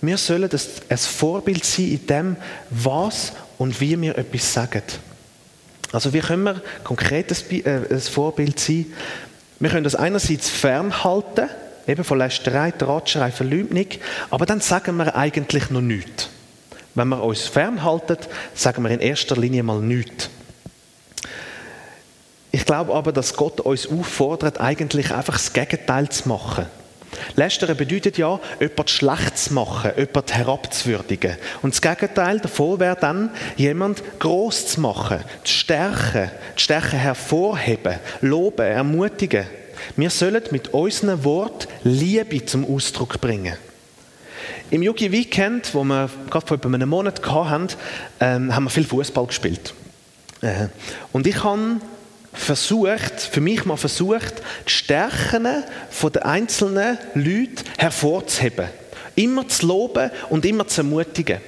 Wir 0.02 0.18
sollen 0.18 0.50
ein 0.90 0.98
Vorbild 0.98 1.66
sein 1.66 1.88
in 1.88 2.08
dem, 2.08 2.36
was 2.70 3.34
und 3.58 3.80
wie 3.82 4.00
wir 4.00 4.18
etwas 4.18 4.54
sagen. 4.54 4.84
Also 5.92 6.14
wie 6.14 6.20
können 6.20 6.44
wir 6.44 6.62
konkret 6.84 7.32
ein, 7.32 7.66
äh, 7.66 8.00
Vorbild 8.00 8.60
sein? 8.60 8.88
Wir 9.60 9.70
können 9.70 9.84
das 9.84 9.96
einerseits 9.96 10.50
fernhalten, 10.50 11.50
eben 11.88 12.04
von 12.04 12.20
Lästerei, 12.20 12.72
Dratscherei, 12.72 13.32
Verleumdung, 13.32 13.88
aber 14.30 14.46
dann 14.46 14.62
sagen 14.62 14.98
wir 14.98 15.16
eigentlich 15.16 15.70
noch 15.72 15.82
nichts. 15.82 16.30
Wenn 16.94 17.10
wir 17.10 17.24
uns 17.24 17.44
fernhalten, 17.44 18.18
sagen 18.54 18.84
wir 18.84 18.92
in 18.92 19.00
erster 19.00 19.38
Linie 19.38 19.64
mal 19.64 19.80
nichts. 19.80 20.30
Ich 22.52 22.66
glaube 22.66 22.94
aber, 22.94 23.12
dass 23.12 23.36
Gott 23.36 23.62
uns 23.62 23.88
auffordert, 23.88 24.60
eigentlich 24.60 25.12
einfach 25.12 25.34
das 25.34 25.54
Gegenteil 25.54 26.10
zu 26.10 26.28
machen. 26.28 26.66
Lästern 27.36 27.76
bedeutet 27.76 28.18
ja, 28.18 28.40
jemand 28.60 28.90
schlecht 28.90 29.38
zu 29.38 29.54
machen, 29.54 29.92
jemand 29.98 30.34
herabzuwürdigen. 30.34 31.38
Und 31.62 31.74
das 31.74 31.82
Gegenteil 31.82 32.40
davon 32.40 32.80
wäre 32.80 32.98
dann, 33.00 33.30
jemand 33.56 34.04
groß 34.20 34.68
zu 34.68 34.82
machen, 34.82 35.20
zu 35.44 35.54
stärken, 35.54 36.32
die 36.58 36.62
Stärke 36.62 36.98
hervorheben, 36.98 37.96
loben, 38.22 38.66
ermutigen. 38.66 39.46
Wir 39.96 40.10
sollen 40.10 40.44
mit 40.52 40.74
unseren 40.74 41.24
Wort 41.24 41.68
Liebe 41.84 42.46
zum 42.46 42.66
Ausdruck 42.66 43.22
bringen. 43.22 43.56
Im 44.70 44.84
Yugi 44.84 45.12
Weekend, 45.12 45.74
wo 45.74 45.84
wir 45.84 46.10
gerade 46.30 46.46
vor 46.46 46.60
einem 46.66 46.90
Monat 46.90 47.26
hatten, 47.26 47.68
ähm, 48.20 48.54
haben 48.54 48.66
wir 48.66 48.70
viel 48.70 48.84
Fußball 48.84 49.26
gespielt. 49.28 49.74
Äh, 50.42 50.68
und 51.14 51.26
ich 51.26 51.44
habe 51.44 51.78
versucht, 52.34 53.20
für 53.20 53.42
mich 53.42 53.66
mal 53.66 53.78
versucht, 53.78 54.42
die 54.66 54.72
Stärken 54.72 55.64
den 56.02 56.22
einzelnen 56.22 56.98
Leuten 57.14 57.64
hervorzuheben. 57.78 58.68
Immer 59.16 59.48
zu 59.48 59.66
loben 59.66 60.12
und 60.30 60.46
immer 60.46 60.68
zu 60.68 60.82
ermutigen. 60.82 61.40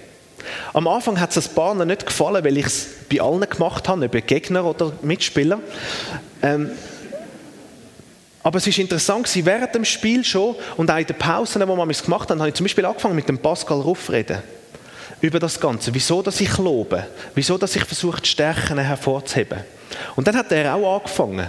Am 0.74 0.88
Anfang 0.88 1.20
hat 1.20 1.36
es 1.36 1.50
ein 1.50 1.78
noch 1.78 1.86
nicht 1.86 2.06
gefallen, 2.06 2.44
weil 2.44 2.58
ich 2.58 2.66
es 2.66 2.88
bei 3.10 3.22
allen 3.22 3.48
gemacht 3.48 3.88
habe, 3.88 4.06
ob 4.06 4.28
Gegner 4.28 4.66
oder 4.66 4.92
Mitspieler. 5.02 5.60
Ähm, 6.42 6.72
aber 8.42 8.58
es 8.58 8.68
ist 8.68 8.80
interessant 8.80 9.26
gewesen, 9.26 9.46
während 9.46 9.76
dem 9.76 9.86
Spiel 9.86 10.24
schon 10.24 10.56
und 10.78 10.90
auch 10.90 10.98
in 10.98 11.06
den 11.06 11.18
Pausen, 11.18 11.68
wo 11.68 11.76
wir 11.76 11.90
es 11.90 12.04
gemacht 12.04 12.30
haben, 12.30 12.40
habe 12.40 12.50
ich 12.50 12.56
zum 12.56 12.64
Beispiel 12.64 12.86
angefangen 12.86 13.16
mit 13.16 13.28
dem 13.28 13.38
Pascal 13.38 13.82
Ruff 13.82 14.10
reden 14.10 14.42
über 15.22 15.40
das 15.40 15.60
Ganze. 15.60 15.94
Wieso, 15.94 16.22
dass 16.22 16.40
ich 16.40 16.58
lobe? 16.58 17.06
Wieso, 17.36 17.58
dass 17.58 17.76
ich 17.76 17.84
versuche, 17.84 18.22
die 18.22 18.30
Stärken 18.30 18.78
hervorzuheben? 18.78 19.60
Und 20.16 20.28
dann 20.28 20.36
hat 20.38 20.52
er 20.52 20.76
auch 20.76 20.98
angefangen. 20.98 21.48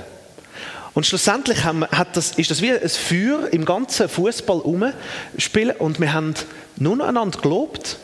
Und 0.92 1.06
schlussendlich 1.06 1.64
haben, 1.64 1.87
hat 1.87 2.16
das, 2.16 2.32
ist 2.32 2.50
das 2.50 2.62
wie 2.62 2.73
ein 2.73 2.88
Feuer 2.88 3.49
im 3.52 3.64
ganzen 3.64 4.09
Fußball 4.09 4.94
spielen 5.38 5.76
und 5.76 6.00
wir 6.00 6.12
haben 6.12 6.35
nur 6.76 6.97
noch 6.97 7.06
einander 7.06 7.40
gelobt, 7.40 7.99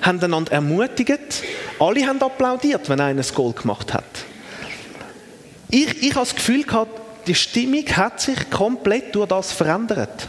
haben 0.00 0.20
einander 0.20 0.52
ermutigt. 0.52 1.44
Alle 1.78 2.06
haben 2.06 2.20
applaudiert, 2.20 2.88
wenn 2.88 3.00
einer 3.00 3.22
ein 3.22 3.34
Goal 3.34 3.52
gemacht 3.52 3.94
hat. 3.94 4.04
Ich, 5.70 6.02
ich 6.02 6.14
habe 6.14 6.26
das 6.26 6.34
Gefühl 6.34 6.64
gehabt, 6.64 7.00
die 7.28 7.34
Stimmung 7.34 7.86
hat 7.86 8.20
sich 8.20 8.50
komplett 8.50 9.14
durch 9.14 9.28
das 9.28 9.52
verändert. 9.52 10.28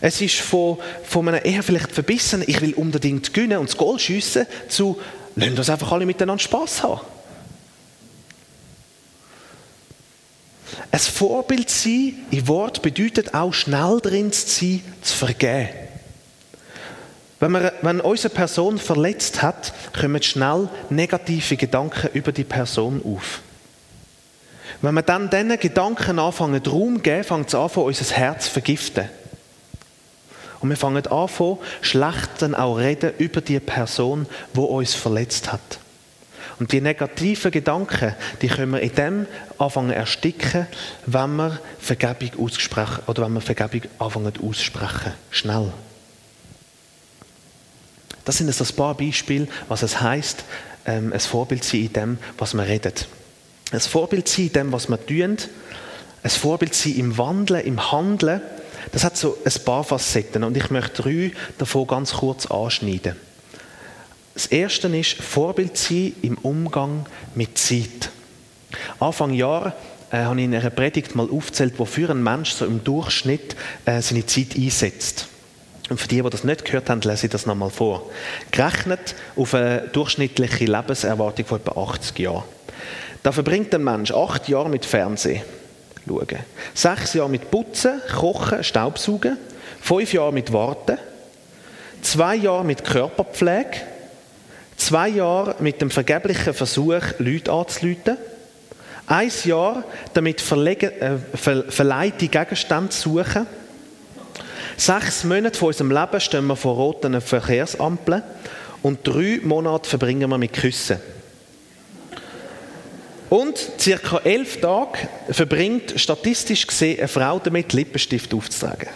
Es 0.00 0.20
ist 0.20 0.40
von, 0.40 0.78
von 1.04 1.28
einem 1.28 1.40
eher 1.44 1.62
vielleicht 1.62 1.92
verbissen, 1.92 2.42
ich 2.46 2.60
will 2.60 2.74
unbedingt 2.74 3.34
gewinnen 3.34 3.58
und 3.58 3.68
das 3.68 3.76
Goal 3.76 3.98
schiessen, 3.98 4.46
zu, 4.68 5.00
lassen 5.36 5.58
uns 5.58 5.70
einfach 5.70 5.92
alle 5.92 6.06
miteinander 6.06 6.42
Spaß 6.42 6.82
haben. 6.84 7.00
Ein 11.02 11.12
Vorbild 11.12 11.68
sein 11.68 12.14
im 12.30 12.46
Wort 12.46 12.80
bedeutet 12.80 13.34
auch 13.34 13.52
schnell 13.52 13.98
drin 14.00 14.30
zu 14.30 14.46
sein, 14.46 14.82
zu 15.00 15.16
vergeben. 15.16 15.68
Wenn, 17.40 17.50
man, 17.50 17.72
wenn 17.82 18.00
unsere 18.00 18.32
Person 18.32 18.78
verletzt 18.78 19.42
hat, 19.42 19.72
kommen 19.98 20.22
schnell 20.22 20.68
negative 20.90 21.56
Gedanken 21.56 22.10
über 22.14 22.30
die 22.30 22.44
Person 22.44 23.02
auf. 23.04 23.40
Wenn 24.80 24.94
wir 24.94 25.02
dann 25.02 25.28
diesen 25.28 25.58
Gedanken 25.58 26.20
anfangen, 26.20 26.62
Raum 26.64 27.02
geben, 27.02 27.24
fängt 27.24 27.48
es 27.48 27.54
an, 27.56 27.68
unser 27.74 28.14
Herz 28.14 28.44
zu 28.44 28.50
vergiften. 28.52 29.08
Und 30.60 30.68
wir 30.68 30.76
fangen 30.76 31.04
an, 31.04 31.58
schlecht 31.80 32.30
dann 32.38 32.54
auch 32.54 32.76
reden 32.76 33.12
über 33.18 33.40
die 33.40 33.58
Person, 33.58 34.26
die 34.54 34.60
uns 34.60 34.94
verletzt 34.94 35.52
hat. 35.52 35.81
Und 36.62 36.70
die 36.70 36.80
negativen 36.80 37.50
Gedanken, 37.50 38.14
die 38.40 38.46
können 38.46 38.70
wir 38.70 38.78
in 38.78 38.94
dem 38.94 39.26
anfangen 39.58 39.90
ersticken, 39.90 40.68
wenn 41.06 41.34
wir 41.34 41.58
Vergebung 41.80 42.30
aussprechen 42.38 43.00
oder 43.08 43.24
wenn 43.24 43.32
wir 43.32 43.40
Vergebung 43.40 43.82
anfangen 43.98 44.32
aussprechen. 44.40 45.12
Schnell. 45.32 45.72
Das 48.24 48.36
sind 48.36 48.46
jetzt 48.46 48.60
ein 48.60 48.76
paar 48.76 48.96
Beispiele, 48.96 49.48
was 49.66 49.82
es 49.82 50.00
heißt, 50.00 50.44
ähm, 50.86 51.12
ein 51.12 51.18
Vorbild 51.18 51.64
sein 51.64 51.80
in 51.80 51.92
dem, 51.94 52.18
was 52.38 52.54
wir 52.54 52.64
reden. 52.64 52.92
Ein 53.72 53.80
Vorbild 53.80 54.28
sein 54.28 54.46
in 54.46 54.52
dem, 54.52 54.72
was 54.72 54.88
wir 54.88 55.04
tun. 55.04 55.38
Ein 56.22 56.30
Vorbild 56.30 56.76
sein 56.76 56.94
im 56.94 57.18
Wandeln, 57.18 57.64
im 57.64 57.90
Handeln 57.90 58.40
das 58.92 59.02
hat 59.02 59.16
so 59.16 59.36
ein 59.44 59.64
paar 59.64 59.82
Facetten 59.82 60.44
und 60.44 60.56
ich 60.56 60.70
möchte 60.70 61.02
drei 61.02 61.32
davon 61.58 61.88
ganz 61.88 62.12
kurz 62.12 62.46
anschneiden. 62.46 63.16
Das 64.34 64.46
erste 64.46 64.88
ist 64.96 65.14
Vorbild 65.14 65.76
sein 65.76 66.14
im 66.22 66.38
Umgang 66.38 67.06
mit 67.34 67.58
Zeit. 67.58 68.10
Anfang 68.98 69.34
Jahr 69.34 69.74
äh, 70.10 70.18
habe 70.18 70.38
ich 70.38 70.44
in 70.44 70.54
einer 70.54 70.70
Predigt 70.70 71.14
mal 71.14 71.28
aufgezählt, 71.30 71.74
wofür 71.78 72.10
ein 72.10 72.22
Mensch 72.22 72.52
so 72.52 72.64
im 72.64 72.82
Durchschnitt 72.82 73.56
äh, 73.84 74.00
seine 74.00 74.24
Zeit 74.24 74.56
einsetzt. 74.56 75.28
Und 75.90 76.00
für 76.00 76.08
die, 76.08 76.22
die 76.22 76.30
das 76.30 76.44
nicht 76.44 76.64
gehört 76.64 76.88
haben, 76.88 77.02
lese 77.02 77.26
ich 77.26 77.32
das 77.32 77.44
nochmal 77.44 77.70
vor. 77.70 78.10
Gerechnet 78.50 79.14
auf 79.36 79.52
eine 79.54 79.88
durchschnittliche 79.92 80.64
Lebenserwartung 80.64 81.44
von 81.44 81.60
etwa 81.60 81.82
80 81.82 82.18
Jahren. 82.18 82.44
Da 83.22 83.32
verbringt 83.32 83.74
ein 83.74 83.84
Mensch 83.84 84.10
acht 84.10 84.48
Jahre 84.48 84.70
mit 84.70 84.86
Fernsehen 84.86 85.42
schauen. 86.06 86.38
Sechs 86.74 87.14
Jahre 87.14 87.30
mit 87.30 87.50
Putzen, 87.50 88.00
Kochen, 88.14 88.64
Staubsaugen. 88.64 89.38
Fünf 89.80 90.12
Jahre 90.12 90.32
mit 90.32 90.52
Warten. 90.52 90.98
Zwei 92.02 92.36
Jahre 92.36 92.64
mit 92.64 92.84
Körperpflege. 92.84 93.80
Zwei 94.82 95.10
Jahre 95.10 95.54
mit 95.60 95.80
dem 95.80 95.90
vergeblichen 95.90 96.52
Versuch, 96.52 97.02
Leute 97.18 97.52
anzuleiten. 97.52 98.16
Ein 99.06 99.30
Jahr 99.44 99.84
damit 100.12 100.40
äh, 100.42 101.18
ver, 101.34 101.62
verleihte 101.68 102.26
Gegenstände 102.26 102.88
zu 102.88 103.10
suchen. 103.10 103.46
Sechs 104.76 105.22
Monate 105.22 105.56
von 105.56 105.68
unserem 105.68 105.92
Leben 105.92 106.20
stehen 106.20 106.48
wir 106.48 106.56
vor 106.56 106.74
roten 106.74 107.20
Verkehrsampeln. 107.20 108.24
Und 108.82 109.06
drei 109.06 109.38
Monate 109.44 109.88
verbringen 109.88 110.28
wir 110.28 110.36
mit 110.38 110.52
Küssen. 110.52 110.98
Und 113.30 113.56
circa 113.78 114.18
elf 114.24 114.60
Tage 114.60 114.98
verbringt 115.30 115.94
statistisch 115.94 116.66
gesehen 116.66 116.98
eine 116.98 117.06
Frau 117.06 117.38
damit, 117.38 117.72
Lippenstift 117.72 118.34
aufzutragen. 118.34 118.88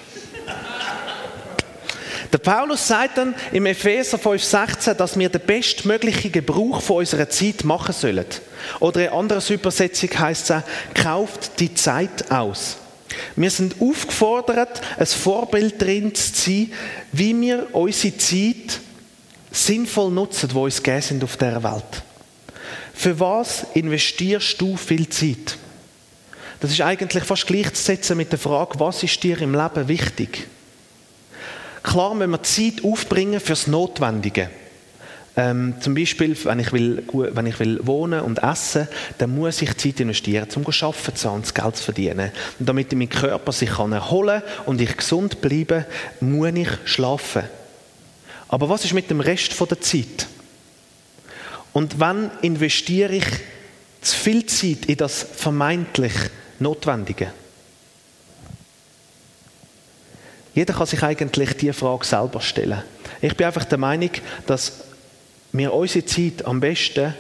Der 2.37 2.52
Paulus 2.52 2.87
sagt 2.87 3.16
dann 3.16 3.35
im 3.50 3.64
Epheser 3.64 4.19
5,16, 4.19 4.93
dass 4.93 5.19
wir 5.19 5.31
den 5.31 5.40
bestmöglichen 5.40 6.31
Gebrauch 6.31 6.83
von 6.83 6.99
unserer 6.99 7.31
Zeit 7.31 7.64
machen 7.64 7.95
sollen. 7.95 8.26
Oder 8.78 9.07
in 9.07 9.12
anderer 9.19 9.50
Übersetzung 9.50 10.11
heißt 10.11 10.50
es 10.50 10.50
auch, 10.50 10.62
kauft 10.93 11.59
die 11.61 11.73
Zeit 11.73 12.31
aus. 12.31 12.76
Wir 13.37 13.50
sind 13.50 13.76
aufgefordert, 13.81 14.83
ein 14.99 15.07
Vorbild 15.07 15.81
drin 15.81 16.14
zu 16.14 16.31
sein, 16.35 16.73
wie 17.11 17.40
wir 17.40 17.75
unsere 17.75 18.19
Zeit 18.19 18.81
sinnvoll 19.50 20.11
nutzen, 20.11 20.50
wo 20.52 20.64
uns 20.64 20.83
gegeben 20.83 21.00
sind 21.00 21.25
auf 21.25 21.38
dieser 21.38 21.62
Welt. 21.62 22.02
Für 22.93 23.19
was 23.19 23.64
investierst 23.73 24.61
du 24.61 24.76
viel 24.76 25.09
Zeit? 25.09 25.57
Das 26.61 26.71
ist 26.71 26.83
eigentlich 26.83 27.25
fast 27.25 27.47
gleichzusetzen 27.47 28.14
mit 28.14 28.31
der 28.31 28.38
Frage, 28.38 28.78
was 28.78 29.02
ist 29.02 29.23
dir 29.23 29.40
im 29.40 29.55
Leben 29.55 29.88
wichtig? 29.88 30.49
Klar, 31.87 32.19
wenn 32.19 32.31
wir 32.31 32.43
Zeit 32.43 32.83
aufbringen 32.83 33.38
fürs 33.38 33.69
Notwendige. 33.69 34.50
Ähm, 35.37 35.75
zum 35.78 35.95
Beispiel, 35.95 36.37
wenn 36.45 36.59
ich, 36.59 36.73
will, 36.73 37.05
wenn 37.12 37.47
ich 37.47 37.61
will 37.61 37.78
wohnen 37.87 38.23
und 38.23 38.43
essen, 38.43 38.88
dann 39.19 39.37
muss 39.37 39.62
ich 39.62 39.76
Zeit 39.76 40.00
investieren, 40.00 40.49
um 40.57 40.64
zu 40.73 40.87
arbeiten 40.87 41.28
und 41.28 41.45
das 41.45 41.55
Geld 41.55 41.76
zu 41.76 41.85
verdienen. 41.85 42.33
Und 42.59 42.69
damit 42.69 42.93
mein 42.93 43.09
Körper 43.09 43.52
sich 43.52 43.71
kann 43.71 43.93
erholen 43.93 44.43
und 44.64 44.81
ich 44.81 44.97
gesund 44.97 45.40
bleibe, 45.40 45.87
muss 46.19 46.55
ich 46.55 46.69
schlafen. 46.87 47.45
Aber 48.49 48.69
was 48.69 48.85
ist 48.85 48.93
mit 48.95 49.09
dem 49.09 49.21
Rest 49.21 49.55
der 49.61 49.81
Zeit? 49.81 50.26
Und 51.73 52.00
wann 52.00 52.33
investiere 52.43 53.14
ich 53.14 53.26
zu 54.00 54.16
viel 54.16 54.45
Zeit 54.47 54.87
in 54.87 54.97
das 54.97 55.25
vermeintlich 55.37 56.14
Notwendige? 56.59 57.31
Jeder 60.57 60.73
kann 60.73 60.87
sich 60.87 61.03
eigentlich 61.03 61.55
diese 61.59 61.75
Frage 61.75 62.07
selber 62.07 62.41
stellen. 62.41 62.83
Ich 63.21 63.37
bin 63.37 63.47
einfach 63.47 63.67
der 63.67 63.77
Meinung, 63.77 64.11
dass 64.47 64.85
wir 65.53 65.73
unsere 65.73 66.07
Zeit 66.07 66.47
am 66.47 66.61
besten 66.61 67.15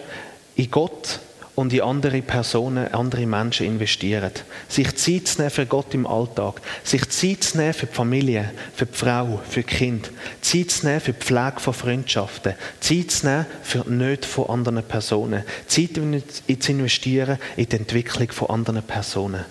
in 0.56 0.70
Gott 0.70 1.20
und 1.54 1.70
in 1.74 1.82
andere 1.82 2.22
Personen, 2.22 2.94
andere 2.94 3.26
Menschen 3.26 3.66
investieren. 3.66 4.30
Sich 4.68 4.96
Zeit 4.96 5.28
zu 5.28 5.38
nehmen 5.42 5.50
für 5.50 5.66
Gott 5.66 5.92
im 5.92 6.06
Alltag. 6.06 6.62
Sich 6.82 7.06
Zeit 7.10 7.44
zu 7.44 7.58
nehmen 7.58 7.74
für 7.74 7.84
die 7.84 7.94
Familie, 7.94 8.52
für 8.74 8.86
die 8.86 8.96
Frau, 8.96 9.38
für 9.46 9.60
die 9.60 9.66
Kinder. 9.66 10.08
Zeit 10.40 10.70
zu 10.70 10.86
nehmen 10.86 11.00
für 11.00 11.12
die 11.12 11.20
Pflege 11.20 11.60
von 11.60 11.74
Freundschaften. 11.74 12.54
Zeit 12.80 13.10
zu 13.10 13.26
nehmen 13.26 13.46
für 13.62 13.80
die 13.80 13.90
Nöte 13.90 14.26
von 14.26 14.48
anderen 14.48 14.82
Personen. 14.82 15.44
Zeit 15.66 15.90
zu 15.94 16.72
investieren 16.72 17.38
in 17.58 17.68
die 17.68 17.76
Entwicklung 17.76 18.32
von 18.32 18.48
anderen 18.48 18.82
Personen. 18.82 19.44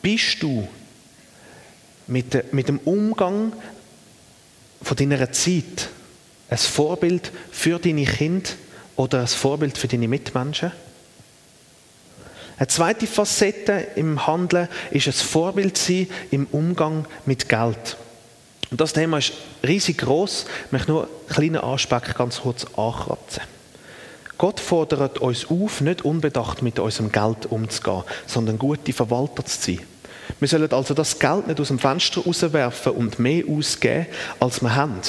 Bist 0.00 0.42
du 0.42 0.66
mit, 2.10 2.52
mit 2.52 2.68
dem 2.68 2.78
Umgang 2.80 3.52
von 4.82 4.96
deiner 4.96 5.30
Zeit 5.32 5.88
ein 6.48 6.58
Vorbild 6.58 7.30
für 7.50 7.78
deine 7.78 8.04
Kinder 8.04 8.50
oder 8.96 9.20
ein 9.20 9.26
Vorbild 9.26 9.78
für 9.78 9.88
deine 9.88 10.08
Mitmenschen? 10.08 10.72
Eine 12.58 12.68
zweite 12.68 13.06
Facette 13.06 13.86
im 13.96 14.26
Handeln 14.26 14.68
ist 14.90 15.06
ein 15.06 15.12
Vorbild 15.14 15.78
sein 15.78 16.08
im 16.30 16.46
Umgang 16.46 17.06
mit 17.24 17.48
Geld. 17.48 17.96
Und 18.70 18.80
das 18.80 18.92
Thema 18.92 19.18
ist 19.18 19.32
riesig 19.66 19.98
groß. 19.98 20.44
Ich 20.66 20.72
möchte 20.72 20.90
nur 20.90 21.04
einen 21.04 21.28
kleinen 21.28 21.56
Aspekt 21.56 22.14
ganz 22.16 22.42
kurz 22.42 22.66
ankratzen. 22.76 23.42
Gott 24.36 24.60
fordert 24.60 25.18
uns 25.18 25.50
auf, 25.50 25.80
nicht 25.80 26.02
unbedacht 26.04 26.62
mit 26.62 26.78
unserem 26.78 27.10
Geld 27.12 27.46
umzugehen, 27.46 28.04
sondern 28.26 28.58
gute 28.58 28.92
Verwalter 28.92 29.44
zu 29.44 29.60
sein. 29.60 29.80
Wir 30.38 30.48
sollen 30.48 30.72
also 30.72 30.94
das 30.94 31.18
Geld 31.18 31.48
nicht 31.48 31.60
aus 31.60 31.68
dem 31.68 31.78
Fenster 31.78 32.22
rauswerfen 32.22 32.92
und 32.92 33.18
mehr 33.18 33.44
ausgeben, 33.48 34.06
als 34.38 34.62
wir 34.62 34.74
haben. 34.74 35.00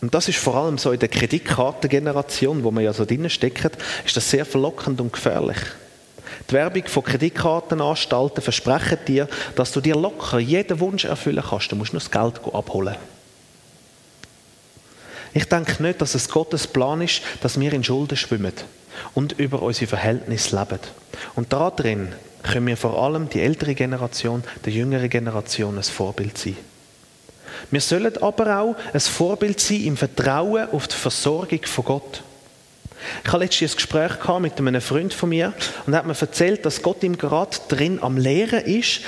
Und 0.00 0.14
das 0.14 0.28
ist 0.28 0.38
vor 0.38 0.54
allem 0.54 0.78
so 0.78 0.92
in 0.92 1.00
der 1.00 1.08
Kreditkartengeneration, 1.08 2.62
wo 2.62 2.70
wir 2.70 2.82
ja 2.82 2.92
so 2.92 3.04
drinnen 3.04 3.30
stecken, 3.30 3.70
ist 4.04 4.16
das 4.16 4.30
sehr 4.30 4.44
verlockend 4.44 5.00
und 5.00 5.12
gefährlich. 5.12 5.58
Die 6.48 6.54
Werbung 6.54 6.86
von 6.86 7.02
Kreditkartenanstalten 7.02 8.42
versprechen 8.42 8.98
dir, 9.06 9.28
dass 9.56 9.72
du 9.72 9.80
dir 9.80 9.96
locker 9.96 10.38
jeden 10.38 10.80
Wunsch 10.80 11.04
erfüllen 11.04 11.42
kannst. 11.48 11.72
Du 11.72 11.76
musst 11.76 11.92
nur 11.92 12.00
das 12.00 12.10
Geld 12.10 12.40
abholen. 12.54 12.96
Ich 15.34 15.44
denke 15.44 15.82
nicht, 15.82 16.00
dass 16.00 16.14
es 16.14 16.28
Gottes 16.28 16.66
Plan 16.66 17.02
ist, 17.02 17.22
dass 17.42 17.60
wir 17.60 17.72
in 17.72 17.84
Schulden 17.84 18.16
schwimmen 18.16 18.54
und 19.14 19.32
über 19.38 19.62
unsere 19.62 19.86
Verhältnisse 19.86 20.56
leben. 20.56 20.80
Und 21.34 21.52
darin 21.52 22.12
können 22.42 22.66
wir 22.66 22.76
vor 22.76 23.02
allem 23.02 23.28
die 23.28 23.40
ältere 23.40 23.74
Generation, 23.74 24.42
der 24.64 24.72
jüngere 24.72 25.08
Generation 25.08 25.76
ein 25.76 25.82
Vorbild 25.82 26.38
sein. 26.38 26.56
Wir 27.70 27.80
sollen 27.80 28.16
aber 28.18 28.60
auch 28.60 28.76
ein 28.92 29.00
Vorbild 29.00 29.60
sein 29.60 29.84
im 29.84 29.96
Vertrauen 29.96 30.68
auf 30.70 30.88
die 30.88 30.96
Versorgung 30.96 31.60
von 31.64 31.84
Gott. 31.84 32.22
Ich 33.24 33.32
hatte 33.32 33.44
letztens 33.44 33.72
ein 33.72 33.76
Gespräch 33.76 34.38
mit 34.40 34.58
einem 34.58 34.80
Freund 34.80 35.14
von 35.14 35.28
mir 35.28 35.52
und 35.86 35.92
er 35.92 36.00
hat 36.00 36.06
mir 36.06 36.20
erzählt, 36.20 36.64
dass 36.66 36.82
Gott 36.82 37.02
ihm 37.02 37.16
gerade 37.16 37.56
drin 37.68 37.98
am 38.02 38.16
Lehren 38.16 38.64
ist, 38.64 39.00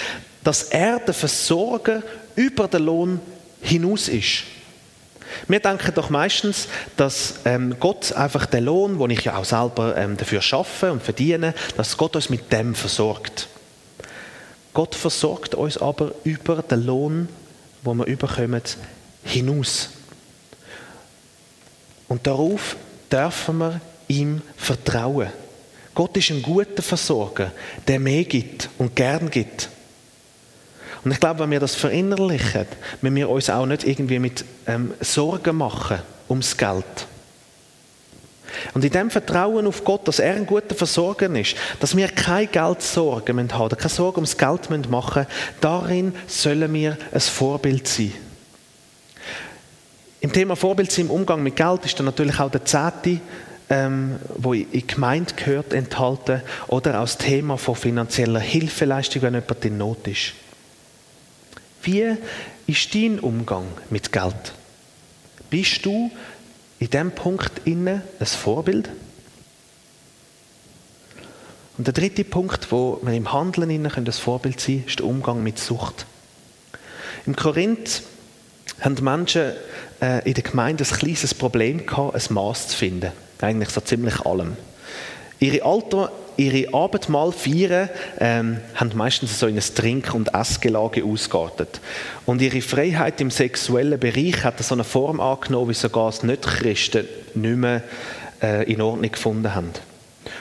dass 0.44 0.64
er 0.64 1.00
der 1.00 1.14
Versorger 1.14 2.02
über 2.37 2.68
den 2.68 2.84
Lohn 2.84 3.20
hinaus 3.60 4.08
ist. 4.08 4.44
Wir 5.49 5.60
denken 5.60 5.93
doch 5.95 6.10
meistens, 6.10 6.69
dass 6.97 7.34
ähm, 7.45 7.76
Gott 7.78 8.12
einfach 8.12 8.47
den 8.47 8.64
Lohn, 8.64 8.99
den 8.99 9.10
ich 9.10 9.25
ja 9.25 9.36
auch 9.36 9.45
selber 9.45 9.97
ähm, 9.97 10.16
dafür 10.16 10.40
schaffe 10.40 10.93
und 10.93 11.02
verdiene, 11.02 11.54
dass 11.76 11.97
Gott 11.97 12.16
uns 12.16 12.30
mit 12.30 12.52
dem 12.52 12.75
versorgt. 12.75 13.49
Gott 14.73 14.95
versorgt 14.95 15.54
uns 15.54 15.78
aber 15.78 16.12
über 16.25 16.62
den 16.62 16.86
Lohn, 16.86 17.28
wo 17.82 17.95
wir 17.95 18.06
überkommen, 18.06 18.62
hinaus. 19.25 19.90
Und 22.08 22.26
darauf 22.26 22.76
dürfen 23.10 23.58
wir 23.58 23.80
ihm 24.08 24.43
vertrauen. 24.56 25.28
Gott 25.95 26.16
ist 26.16 26.30
ein 26.30 26.43
guter 26.43 26.82
Versorger, 26.82 27.52
der 27.86 28.00
mehr 28.00 28.25
gibt 28.25 28.69
und 28.78 28.95
gern 28.95 29.30
gibt. 29.30 29.69
Und 31.04 31.13
ich 31.13 31.21
glaube, 31.21 31.41
wenn 31.41 31.50
wir 31.50 31.60
das 31.60 31.75
verinnerlichen, 31.75 32.67
wenn 33.00 33.15
wir 33.15 33.28
uns 33.28 33.49
auch 33.49 33.67
nicht 33.67 33.84
irgendwie 33.84 34.19
mit 34.19 34.45
ähm, 34.67 34.93
Sorgen 35.00 35.56
machen 35.56 36.00
ums 36.28 36.56
Geld. 36.56 37.06
Und 38.75 38.84
in 38.84 38.91
dem 38.91 39.10
Vertrauen 39.10 39.67
auf 39.67 39.84
Gott, 39.84 40.06
dass 40.08 40.19
er 40.19 40.34
ein 40.34 40.47
guter 40.47 40.75
Versorger 40.75 41.30
ist, 41.36 41.54
dass 41.78 41.97
wir 41.97 42.08
keine 42.08 42.47
Geldsorgen 42.47 43.52
haben, 43.52 43.76
keine 43.76 43.89
Sorge 43.89 44.19
ums 44.19 44.36
Geld 44.36 44.91
machen 44.91 45.26
darin 45.60 46.15
sollen 46.26 46.73
wir 46.73 46.97
ein 47.13 47.21
Vorbild 47.21 47.86
sein. 47.86 48.13
Im 50.21 50.32
Thema 50.32 50.54
Vorbild 50.56 50.93
sein 50.93 51.06
im 51.06 51.10
Umgang 51.10 51.43
mit 51.43 51.56
Geld 51.56 51.84
ist 51.86 51.99
dann 51.99 52.06
natürlich 52.06 52.39
auch 52.39 52.50
der 52.50 52.65
Zehnte, 52.65 53.21
ähm, 53.71 54.17
wo 54.36 54.52
in 54.52 54.71
die 54.71 54.86
Gemeinde 54.86 55.32
gehört, 55.34 55.73
enthalten 55.73 56.43
oder 56.67 56.99
auch 56.99 57.04
das 57.04 57.17
Thema 57.17 57.56
von 57.56 57.76
finanzieller 57.76 58.41
Hilfeleistung, 58.41 59.23
wenn 59.23 59.34
jemand 59.34 59.65
in 59.65 59.78
Not 59.78 60.06
ist. 60.08 60.32
Wie 61.82 62.16
ist 62.66 62.95
dein 62.95 63.21
Umgang 63.21 63.66
mit 63.88 64.12
Geld? 64.12 64.52
Bist 65.49 65.84
du 65.86 66.10
in 66.78 66.90
diesem 66.90 67.12
Punkt 67.12 67.52
inne 67.64 68.02
ein 68.19 68.26
Vorbild? 68.26 68.90
Und 71.78 71.86
der 71.86 71.95
dritte 71.95 72.25
Punkt, 72.25 72.71
wo 72.71 73.00
wir 73.02 73.14
im 73.14 73.32
Handeln 73.32 73.71
inne 73.71 73.90
ein 73.95 74.12
Vorbild 74.12 74.60
sein 74.60 74.76
können, 74.76 74.86
ist 74.86 74.99
der 74.99 75.06
Umgang 75.06 75.43
mit 75.43 75.58
Sucht. 75.58 76.04
Im 77.25 77.34
Korinth 77.34 78.02
haben 78.80 78.97
die 78.97 79.02
Menschen 79.02 79.52
äh, 80.02 80.26
in 80.28 80.34
der 80.34 80.43
Gemeinde 80.43 80.84
ein 80.84 80.99
kleines 80.99 81.34
Problem 81.34 81.86
gehabt, 81.86 82.14
ein 82.14 82.34
Maß 82.34 82.69
zu 82.69 82.76
finden. 82.76 83.12
Eigentlich 83.40 83.71
so 83.71 83.80
ziemlich 83.80 84.21
allem. 84.21 84.56
Ihre 85.38 85.64
Alter 85.64 86.12
ihre 86.36 86.73
Abendmahl 86.75 87.32
feiern, 87.32 87.88
ähm, 88.19 88.60
haben 88.75 88.93
meistens 88.95 89.38
so 89.38 89.47
in 89.47 89.56
ein 89.56 89.75
Trink- 89.75 90.14
und 90.14 90.34
Essgelage 90.34 91.04
ausgeartet. 91.04 91.80
Und 92.26 92.43
ihre 92.43 92.60
Freiheit 92.60 93.21
im 93.21 93.30
sexuellen 93.30 93.99
Bereich 93.99 94.45
hat 94.45 94.62
so 94.62 94.75
eine 94.75 94.84
Form 94.84 95.21
angenommen, 95.21 95.71
wie 95.71 95.75
sogar 95.75 96.12
die 96.12 96.26
Nicht-Christen 96.26 97.06
nicht 97.34 97.56
mehr 97.56 97.82
äh, 98.43 98.71
in 98.73 98.80
Ordnung 98.80 99.10
gefunden 99.10 99.54
haben. 99.54 99.71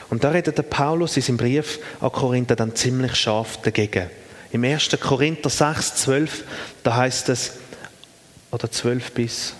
Und 0.08 0.24
da 0.24 0.30
redet 0.30 0.58
der 0.58 0.62
Paulus 0.62 1.16
in 1.16 1.22
seinem 1.22 1.36
Brief 1.36 1.78
an 2.00 2.12
Korinther 2.12 2.56
dann 2.56 2.74
ziemlich 2.74 3.14
scharf 3.14 3.58
dagegen. 3.62 4.10
Im 4.52 4.64
1. 4.64 4.90
Korinther 5.00 5.48
6, 5.48 5.94
12, 5.96 6.44
da 6.82 6.96
heißt 6.96 7.28
es, 7.28 7.52
oder 8.50 8.70
12 8.70 9.12
bis 9.12 9.54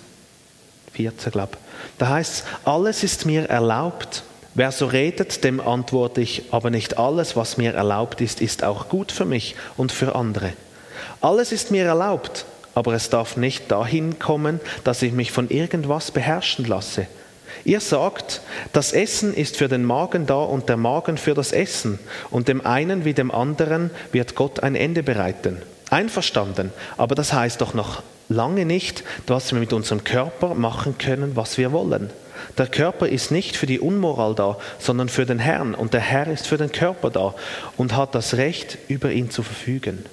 14, 0.94 1.30
glaube 1.30 1.52
ich, 1.52 1.58
da 1.98 2.08
heißt 2.08 2.32
es, 2.32 2.44
alles 2.64 3.04
ist 3.04 3.24
mir 3.24 3.48
erlaubt, 3.48 4.24
Wer 4.54 4.72
so 4.72 4.86
redet, 4.86 5.44
dem 5.44 5.60
antworte 5.60 6.20
ich, 6.20 6.44
aber 6.50 6.70
nicht 6.70 6.98
alles, 6.98 7.36
was 7.36 7.56
mir 7.56 7.74
erlaubt 7.74 8.20
ist, 8.20 8.40
ist 8.40 8.64
auch 8.64 8.88
gut 8.88 9.12
für 9.12 9.24
mich 9.24 9.54
und 9.76 9.92
für 9.92 10.14
andere. 10.16 10.52
Alles 11.20 11.52
ist 11.52 11.70
mir 11.70 11.84
erlaubt, 11.84 12.46
aber 12.74 12.94
es 12.94 13.10
darf 13.10 13.36
nicht 13.36 13.70
dahin 13.70 14.18
kommen, 14.18 14.60
dass 14.82 15.02
ich 15.02 15.12
mich 15.12 15.30
von 15.30 15.50
irgendwas 15.50 16.10
beherrschen 16.10 16.64
lasse. 16.64 17.06
Ihr 17.64 17.80
sagt, 17.80 18.40
das 18.72 18.92
Essen 18.92 19.34
ist 19.34 19.56
für 19.56 19.68
den 19.68 19.84
Magen 19.84 20.26
da 20.26 20.36
und 20.36 20.68
der 20.68 20.76
Magen 20.76 21.18
für 21.18 21.34
das 21.34 21.52
Essen, 21.52 21.98
und 22.30 22.48
dem 22.48 22.64
einen 22.64 23.04
wie 23.04 23.14
dem 23.14 23.30
anderen 23.30 23.90
wird 24.12 24.34
Gott 24.34 24.60
ein 24.60 24.74
Ende 24.74 25.02
bereiten. 25.02 25.60
Einverstanden, 25.90 26.72
aber 26.96 27.14
das 27.14 27.32
heißt 27.32 27.60
doch 27.60 27.74
noch 27.74 28.02
lange 28.30 28.64
nicht, 28.64 29.04
dass 29.26 29.52
wir 29.52 29.60
mit 29.60 29.74
unserem 29.74 30.02
Körper 30.04 30.54
machen 30.54 30.96
können, 30.96 31.36
was 31.36 31.58
wir 31.58 31.72
wollen. 31.72 32.08
Der 32.56 32.66
Körper 32.66 33.06
ist 33.06 33.30
nicht 33.30 33.56
für 33.56 33.66
die 33.66 33.80
Unmoral 33.80 34.34
da, 34.34 34.56
sondern 34.78 35.10
für 35.10 35.26
den 35.26 35.38
Herrn. 35.38 35.74
Und 35.74 35.92
der 35.92 36.00
Herr 36.00 36.26
ist 36.26 36.46
für 36.46 36.56
den 36.56 36.72
Körper 36.72 37.10
da 37.10 37.34
und 37.76 37.94
hat 37.94 38.14
das 38.14 38.38
Recht, 38.38 38.78
über 38.88 39.12
ihn 39.12 39.30
zu 39.30 39.42
verfügen. 39.42 40.06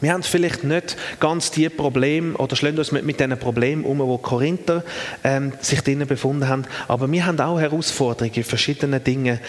Wir 0.00 0.12
haben 0.12 0.22
vielleicht 0.24 0.64
nicht 0.64 0.96
ganz 1.20 1.52
die 1.52 1.68
Probleme 1.68 2.36
oder 2.36 2.56
schlagen 2.56 2.78
uns 2.78 2.92
mit, 2.92 3.04
mit 3.04 3.20
diesen 3.20 3.38
Problemen 3.38 3.84
um, 3.84 3.98
wo 4.00 4.18
Korinther 4.18 4.84
ähm, 5.22 5.52
sich 5.60 5.82
drinnen 5.82 6.08
befunden 6.08 6.48
haben, 6.48 6.64
aber 6.88 7.10
wir 7.10 7.26
haben 7.26 7.40
auch 7.40 7.60
Herausforderungen 7.60 8.34
in 8.34 8.44
verschiedenen 8.44 9.02
Dingen 9.02 9.40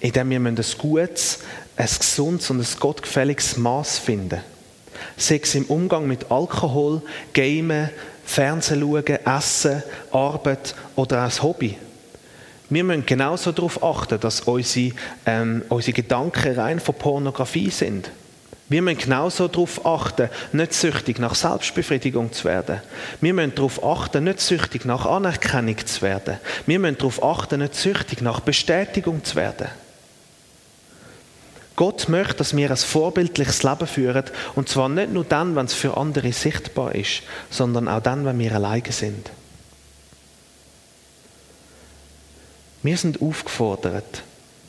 indem 0.00 0.30
wir 0.30 0.40
ein 0.40 0.56
gutes, 0.78 1.40
ein 1.76 1.88
gesundes 1.98 2.50
und 2.50 2.60
ein 2.60 2.80
gottgefälliges 2.80 3.56
Maß 3.56 3.98
finden. 3.98 4.40
Sei 5.20 5.40
im 5.54 5.66
Umgang 5.66 6.06
mit 6.06 6.30
Alkohol, 6.30 7.02
Gamen, 7.34 7.90
Fernsehen 8.24 8.80
schauen, 8.80 9.04
Essen, 9.06 9.82
Arbeit 10.12 10.74
oder 10.96 11.16
das 11.16 11.42
Hobby. 11.42 11.76
Wir 12.70 12.84
müssen 12.84 13.04
genauso 13.04 13.52
darauf 13.52 13.82
achten, 13.82 14.18
dass 14.18 14.40
unsere, 14.40 14.94
ähm, 15.26 15.62
unsere 15.68 15.92
Gedanken 15.92 16.58
rein 16.58 16.80
von 16.80 16.94
Pornografie 16.94 17.68
sind. 17.68 18.10
Wir 18.70 18.80
müssen 18.80 18.98
genauso 18.98 19.48
darauf 19.48 19.84
achten, 19.84 20.30
nicht 20.52 20.72
süchtig 20.72 21.18
nach 21.18 21.34
Selbstbefriedigung 21.34 22.32
zu 22.32 22.44
werden. 22.44 22.80
Wir 23.20 23.34
müssen 23.34 23.56
darauf 23.56 23.84
achten, 23.84 24.24
nicht 24.24 24.40
süchtig 24.40 24.86
nach 24.86 25.04
Anerkennung 25.04 25.76
zu 25.84 26.00
werden. 26.00 26.38
Wir 26.66 26.78
müssen 26.78 26.96
darauf 26.96 27.22
achten, 27.22 27.60
nicht 27.60 27.74
süchtig 27.74 28.22
nach 28.22 28.40
Bestätigung 28.40 29.22
zu 29.22 29.34
werden. 29.34 29.68
Gott 31.80 32.10
möchte, 32.10 32.34
dass 32.34 32.54
wir 32.54 32.70
ein 32.70 32.76
vorbildliches 32.76 33.62
Leben 33.62 33.86
führen. 33.86 34.24
Und 34.54 34.68
zwar 34.68 34.90
nicht 34.90 35.14
nur 35.14 35.24
dann, 35.24 35.56
wenn 35.56 35.64
es 35.64 35.72
für 35.72 35.96
andere 35.96 36.30
sichtbar 36.30 36.94
ist, 36.94 37.22
sondern 37.48 37.88
auch 37.88 38.02
dann, 38.02 38.26
wenn 38.26 38.38
wir 38.38 38.54
alleine 38.54 38.92
sind. 38.92 39.30
Wir 42.82 42.98
sind 42.98 43.22
aufgefordert, 43.22 44.24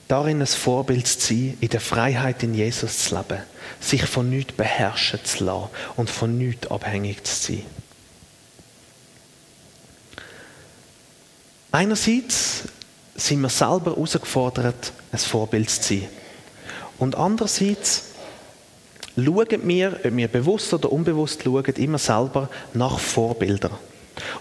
darin 0.08 0.39
ein 0.39 0.47
Vorbild 0.47 1.06
zu 1.06 1.19
sein, 1.19 1.58
in 1.60 1.67
der 1.67 1.82
Freiheit 1.82 2.43
in 2.43 2.54
Jesus 2.54 3.00
zu 3.00 3.17
leben, 3.17 3.43
sich 3.82 4.06
von 4.06 4.30
nichts 4.30 4.54
beherrschen 4.54 5.19
zu 5.26 5.43
lassen 5.43 5.67
und 5.97 6.10
von 6.10 6.38
nichts 6.38 6.71
abhängig 6.71 7.26
zu 7.26 7.52
sein. 7.52 7.65
Einerseits 11.74 12.63
sind 13.15 13.41
wir 13.41 13.50
selber 13.50 13.97
herausgefordert, 13.97 14.93
ein 15.12 15.19
Vorbild 15.19 15.69
zu 15.69 15.95
sein. 15.95 16.08
Und 17.02 17.16
andererseits 17.16 18.12
schauen 19.16 19.68
wir, 19.68 20.00
ob 20.04 20.16
wir 20.16 20.28
bewusst 20.28 20.72
oder 20.72 20.92
unbewusst 20.92 21.42
schauen, 21.44 21.66
immer 21.78 21.98
selber 21.98 22.48
nach 22.76 23.00
Vorbildern. 23.00 23.72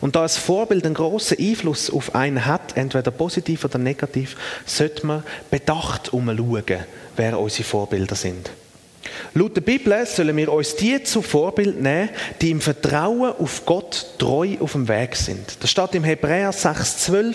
Und 0.02 0.14
da 0.14 0.24
ein 0.24 0.28
Vorbild 0.28 0.84
einen 0.84 0.94
großen 0.94 1.38
Einfluss 1.38 1.88
auf 1.88 2.14
einen 2.14 2.44
hat, 2.44 2.76
entweder 2.76 3.10
positiv 3.12 3.64
oder 3.64 3.78
negativ, 3.78 4.36
sollte 4.66 5.06
man 5.06 5.24
bedacht 5.50 6.12
umschauen, 6.12 6.84
wer 7.16 7.40
unsere 7.40 7.64
Vorbilder 7.64 8.14
sind. 8.14 8.50
Laut 9.34 9.56
der 9.56 9.60
Bibel 9.60 10.04
sollen 10.06 10.36
wir 10.36 10.52
uns 10.52 10.76
die 10.76 11.02
zu 11.02 11.22
Vorbild 11.22 11.80
nehmen, 11.80 12.10
die 12.40 12.50
im 12.50 12.60
Vertrauen 12.60 13.32
auf 13.38 13.64
Gott 13.64 14.06
treu 14.18 14.56
auf 14.60 14.72
dem 14.72 14.88
Weg 14.88 15.16
sind. 15.16 15.56
Das 15.60 15.70
steht 15.70 15.94
im 15.94 16.04
Hebräer 16.04 16.52
6,12, 16.52 17.34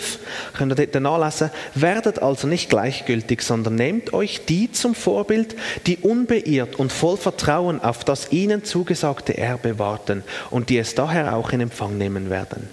könnt 0.56 0.78
ihr 0.78 0.86
dort 0.86 1.02
nachlesen. 1.02 1.50
Werdet 1.74 2.22
also 2.22 2.46
nicht 2.46 2.68
gleichgültig, 2.68 3.42
sondern 3.42 3.76
nehmt 3.76 4.12
euch 4.12 4.44
die 4.46 4.70
zum 4.70 4.94
Vorbild, 4.94 5.56
die 5.86 5.96
unbeirrt 5.98 6.76
und 6.76 6.92
voll 6.92 7.16
Vertrauen 7.16 7.80
auf 7.80 8.04
das 8.04 8.32
ihnen 8.32 8.64
zugesagte 8.64 9.36
Erbe 9.36 9.78
warten 9.78 10.22
und 10.50 10.70
die 10.70 10.78
es 10.78 10.94
daher 10.94 11.36
auch 11.36 11.50
in 11.50 11.60
Empfang 11.60 11.96
nehmen 11.98 12.30
werden. 12.30 12.68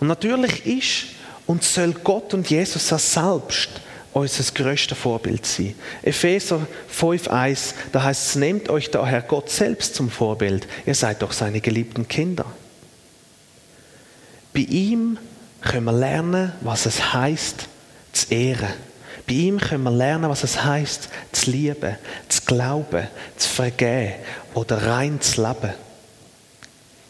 Und 0.00 0.08
natürlich 0.08 0.66
ist 0.66 1.06
und 1.46 1.62
soll 1.62 1.92
Gott 1.92 2.34
und 2.34 2.50
Jesus 2.50 2.88
selbst 2.88 3.68
unser 4.16 4.50
größtes 4.54 4.96
Vorbild 4.96 5.44
sein. 5.44 5.74
Epheser 6.02 6.66
5,1, 6.90 7.74
da 7.92 8.02
heißt 8.04 8.28
es, 8.28 8.36
nehmt 8.36 8.70
euch 8.70 8.90
daher 8.90 9.20
Gott 9.20 9.50
selbst 9.50 9.94
zum 9.94 10.10
Vorbild. 10.10 10.66
Ihr 10.86 10.94
seid 10.94 11.20
doch 11.20 11.32
seine 11.32 11.60
geliebten 11.60 12.08
Kinder. 12.08 12.46
Bei 14.54 14.60
ihm 14.60 15.18
können 15.60 15.84
wir 15.84 15.92
lernen, 15.92 16.52
was 16.62 16.86
es 16.86 17.12
heißt, 17.12 17.68
zu 18.12 18.34
ehren. 18.34 18.72
Bei 19.26 19.34
ihm 19.34 19.60
können 19.60 19.84
wir 19.84 19.90
lernen, 19.90 20.30
was 20.30 20.44
es 20.44 20.64
heißt, 20.64 21.10
zu 21.32 21.50
lieben, 21.50 21.96
zu 22.28 22.40
glauben, 22.46 23.08
zu 23.36 23.48
vergeben 23.50 24.14
oder 24.54 24.86
rein 24.86 25.20
zu 25.20 25.42
leben. 25.42 25.74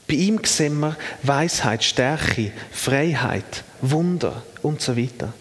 Bei 0.08 0.14
ihm 0.14 0.40
sehen 0.44 0.80
wir 0.80 0.96
Weisheit, 1.22 1.84
Stärke, 1.84 2.50
Freiheit, 2.72 3.62
Wunder 3.80 4.42
und 4.62 4.80
so 4.80 4.96
weiter. 4.96 5.32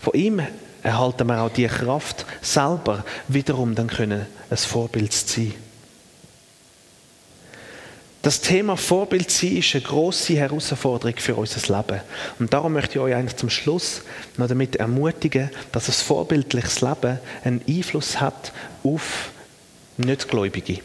Von 0.00 0.12
ihm 0.14 0.42
erhalten 0.86 1.26
wir 1.26 1.42
auch 1.42 1.50
die 1.50 1.66
Kraft, 1.66 2.24
selber 2.40 3.04
wiederum 3.26 3.74
dann 3.74 3.88
können 3.88 4.24
ein 4.48 4.56
Vorbild 4.56 5.12
zu 5.12 5.26
sein. 5.26 5.54
Das 8.22 8.40
Thema 8.40 8.76
Vorbild 8.76 9.30
sein 9.30 9.56
ist 9.56 9.74
eine 9.74 9.82
große 9.82 10.34
Herausforderung 10.34 11.16
für 11.16 11.34
unser 11.34 11.76
Leben. 11.76 12.00
Und 12.38 12.52
darum 12.52 12.72
möchte 12.72 12.94
ich 12.94 13.00
euch 13.00 13.14
eigentlich 13.14 13.36
zum 13.36 13.50
Schluss 13.50 14.02
noch 14.36 14.46
damit 14.46 14.76
ermutigen, 14.76 15.50
dass 15.72 15.88
ein 15.88 15.92
vorbildliches 15.92 16.80
Leben 16.80 17.18
einen 17.44 17.62
Einfluss 17.68 18.20
hat 18.20 18.52
auf 18.84 19.30
Nichtgläubige. 19.96 20.80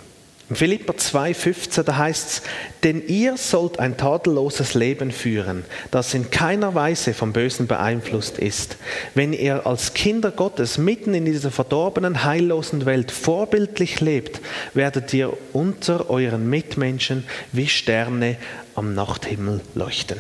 In 0.52 0.58
Philipper 0.58 0.96
2,15, 0.96 1.84
da 1.84 1.96
heißt 1.96 2.30
es, 2.30 2.42
denn 2.84 3.08
ihr 3.08 3.38
sollt 3.38 3.80
ein 3.80 3.96
tadelloses 3.96 4.74
Leben 4.74 5.12
führen, 5.12 5.64
das 5.92 6.14
in 6.14 6.30
keiner 6.30 6.76
Weise 6.76 7.14
vom 7.14 7.32
Bösen 7.32 7.68
beeinflusst 7.68 8.38
ist. 8.38 8.76
Wenn 9.16 9.32
ihr 9.32 9.66
als 9.66 9.94
Kinder 9.94 10.30
Gottes 10.30 10.78
mitten 10.78 11.14
in 11.14 11.24
dieser 11.24 11.52
verdorbenen, 11.52 12.26
heillosen 12.26 12.86
Welt 12.86 13.12
vorbildlich 13.12 14.02
lebt, 14.02 14.42
werdet 14.74 15.14
ihr 15.14 15.32
unter 15.54 16.10
euren 16.10 16.50
Mitmenschen 16.50 17.24
wie 17.54 17.70
Sterne 17.70 18.36
am 18.76 18.94
Nachthimmel 18.94 19.62
leuchten. 19.74 20.18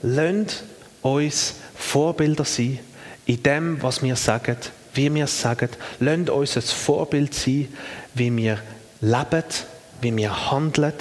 Lönnt 0.00 0.62
uns 1.02 1.56
Vorbilder 1.76 2.46
sein 2.46 2.78
in 3.26 3.42
dem, 3.42 3.82
was 3.82 4.02
wir 4.02 4.16
sagen, 4.16 4.56
wie 4.94 5.14
wir 5.14 5.26
sagen, 5.26 5.68
lasst 6.00 6.30
uns 6.30 6.56
ein 6.56 6.62
Vorbild 6.62 7.34
sein, 7.34 7.68
wie 8.14 8.36
wir 8.36 8.58
leben, 9.00 9.44
wie 10.00 10.16
wir 10.16 10.50
handeln 10.50 10.94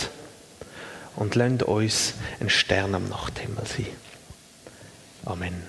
und 1.16 1.36
lasst 1.36 1.64
uns 1.64 2.14
ein 2.40 2.50
Stern 2.50 2.96
am 2.96 3.10
Nachthimmel 3.10 3.66
sein. 3.66 3.88
Amen. 5.26 5.62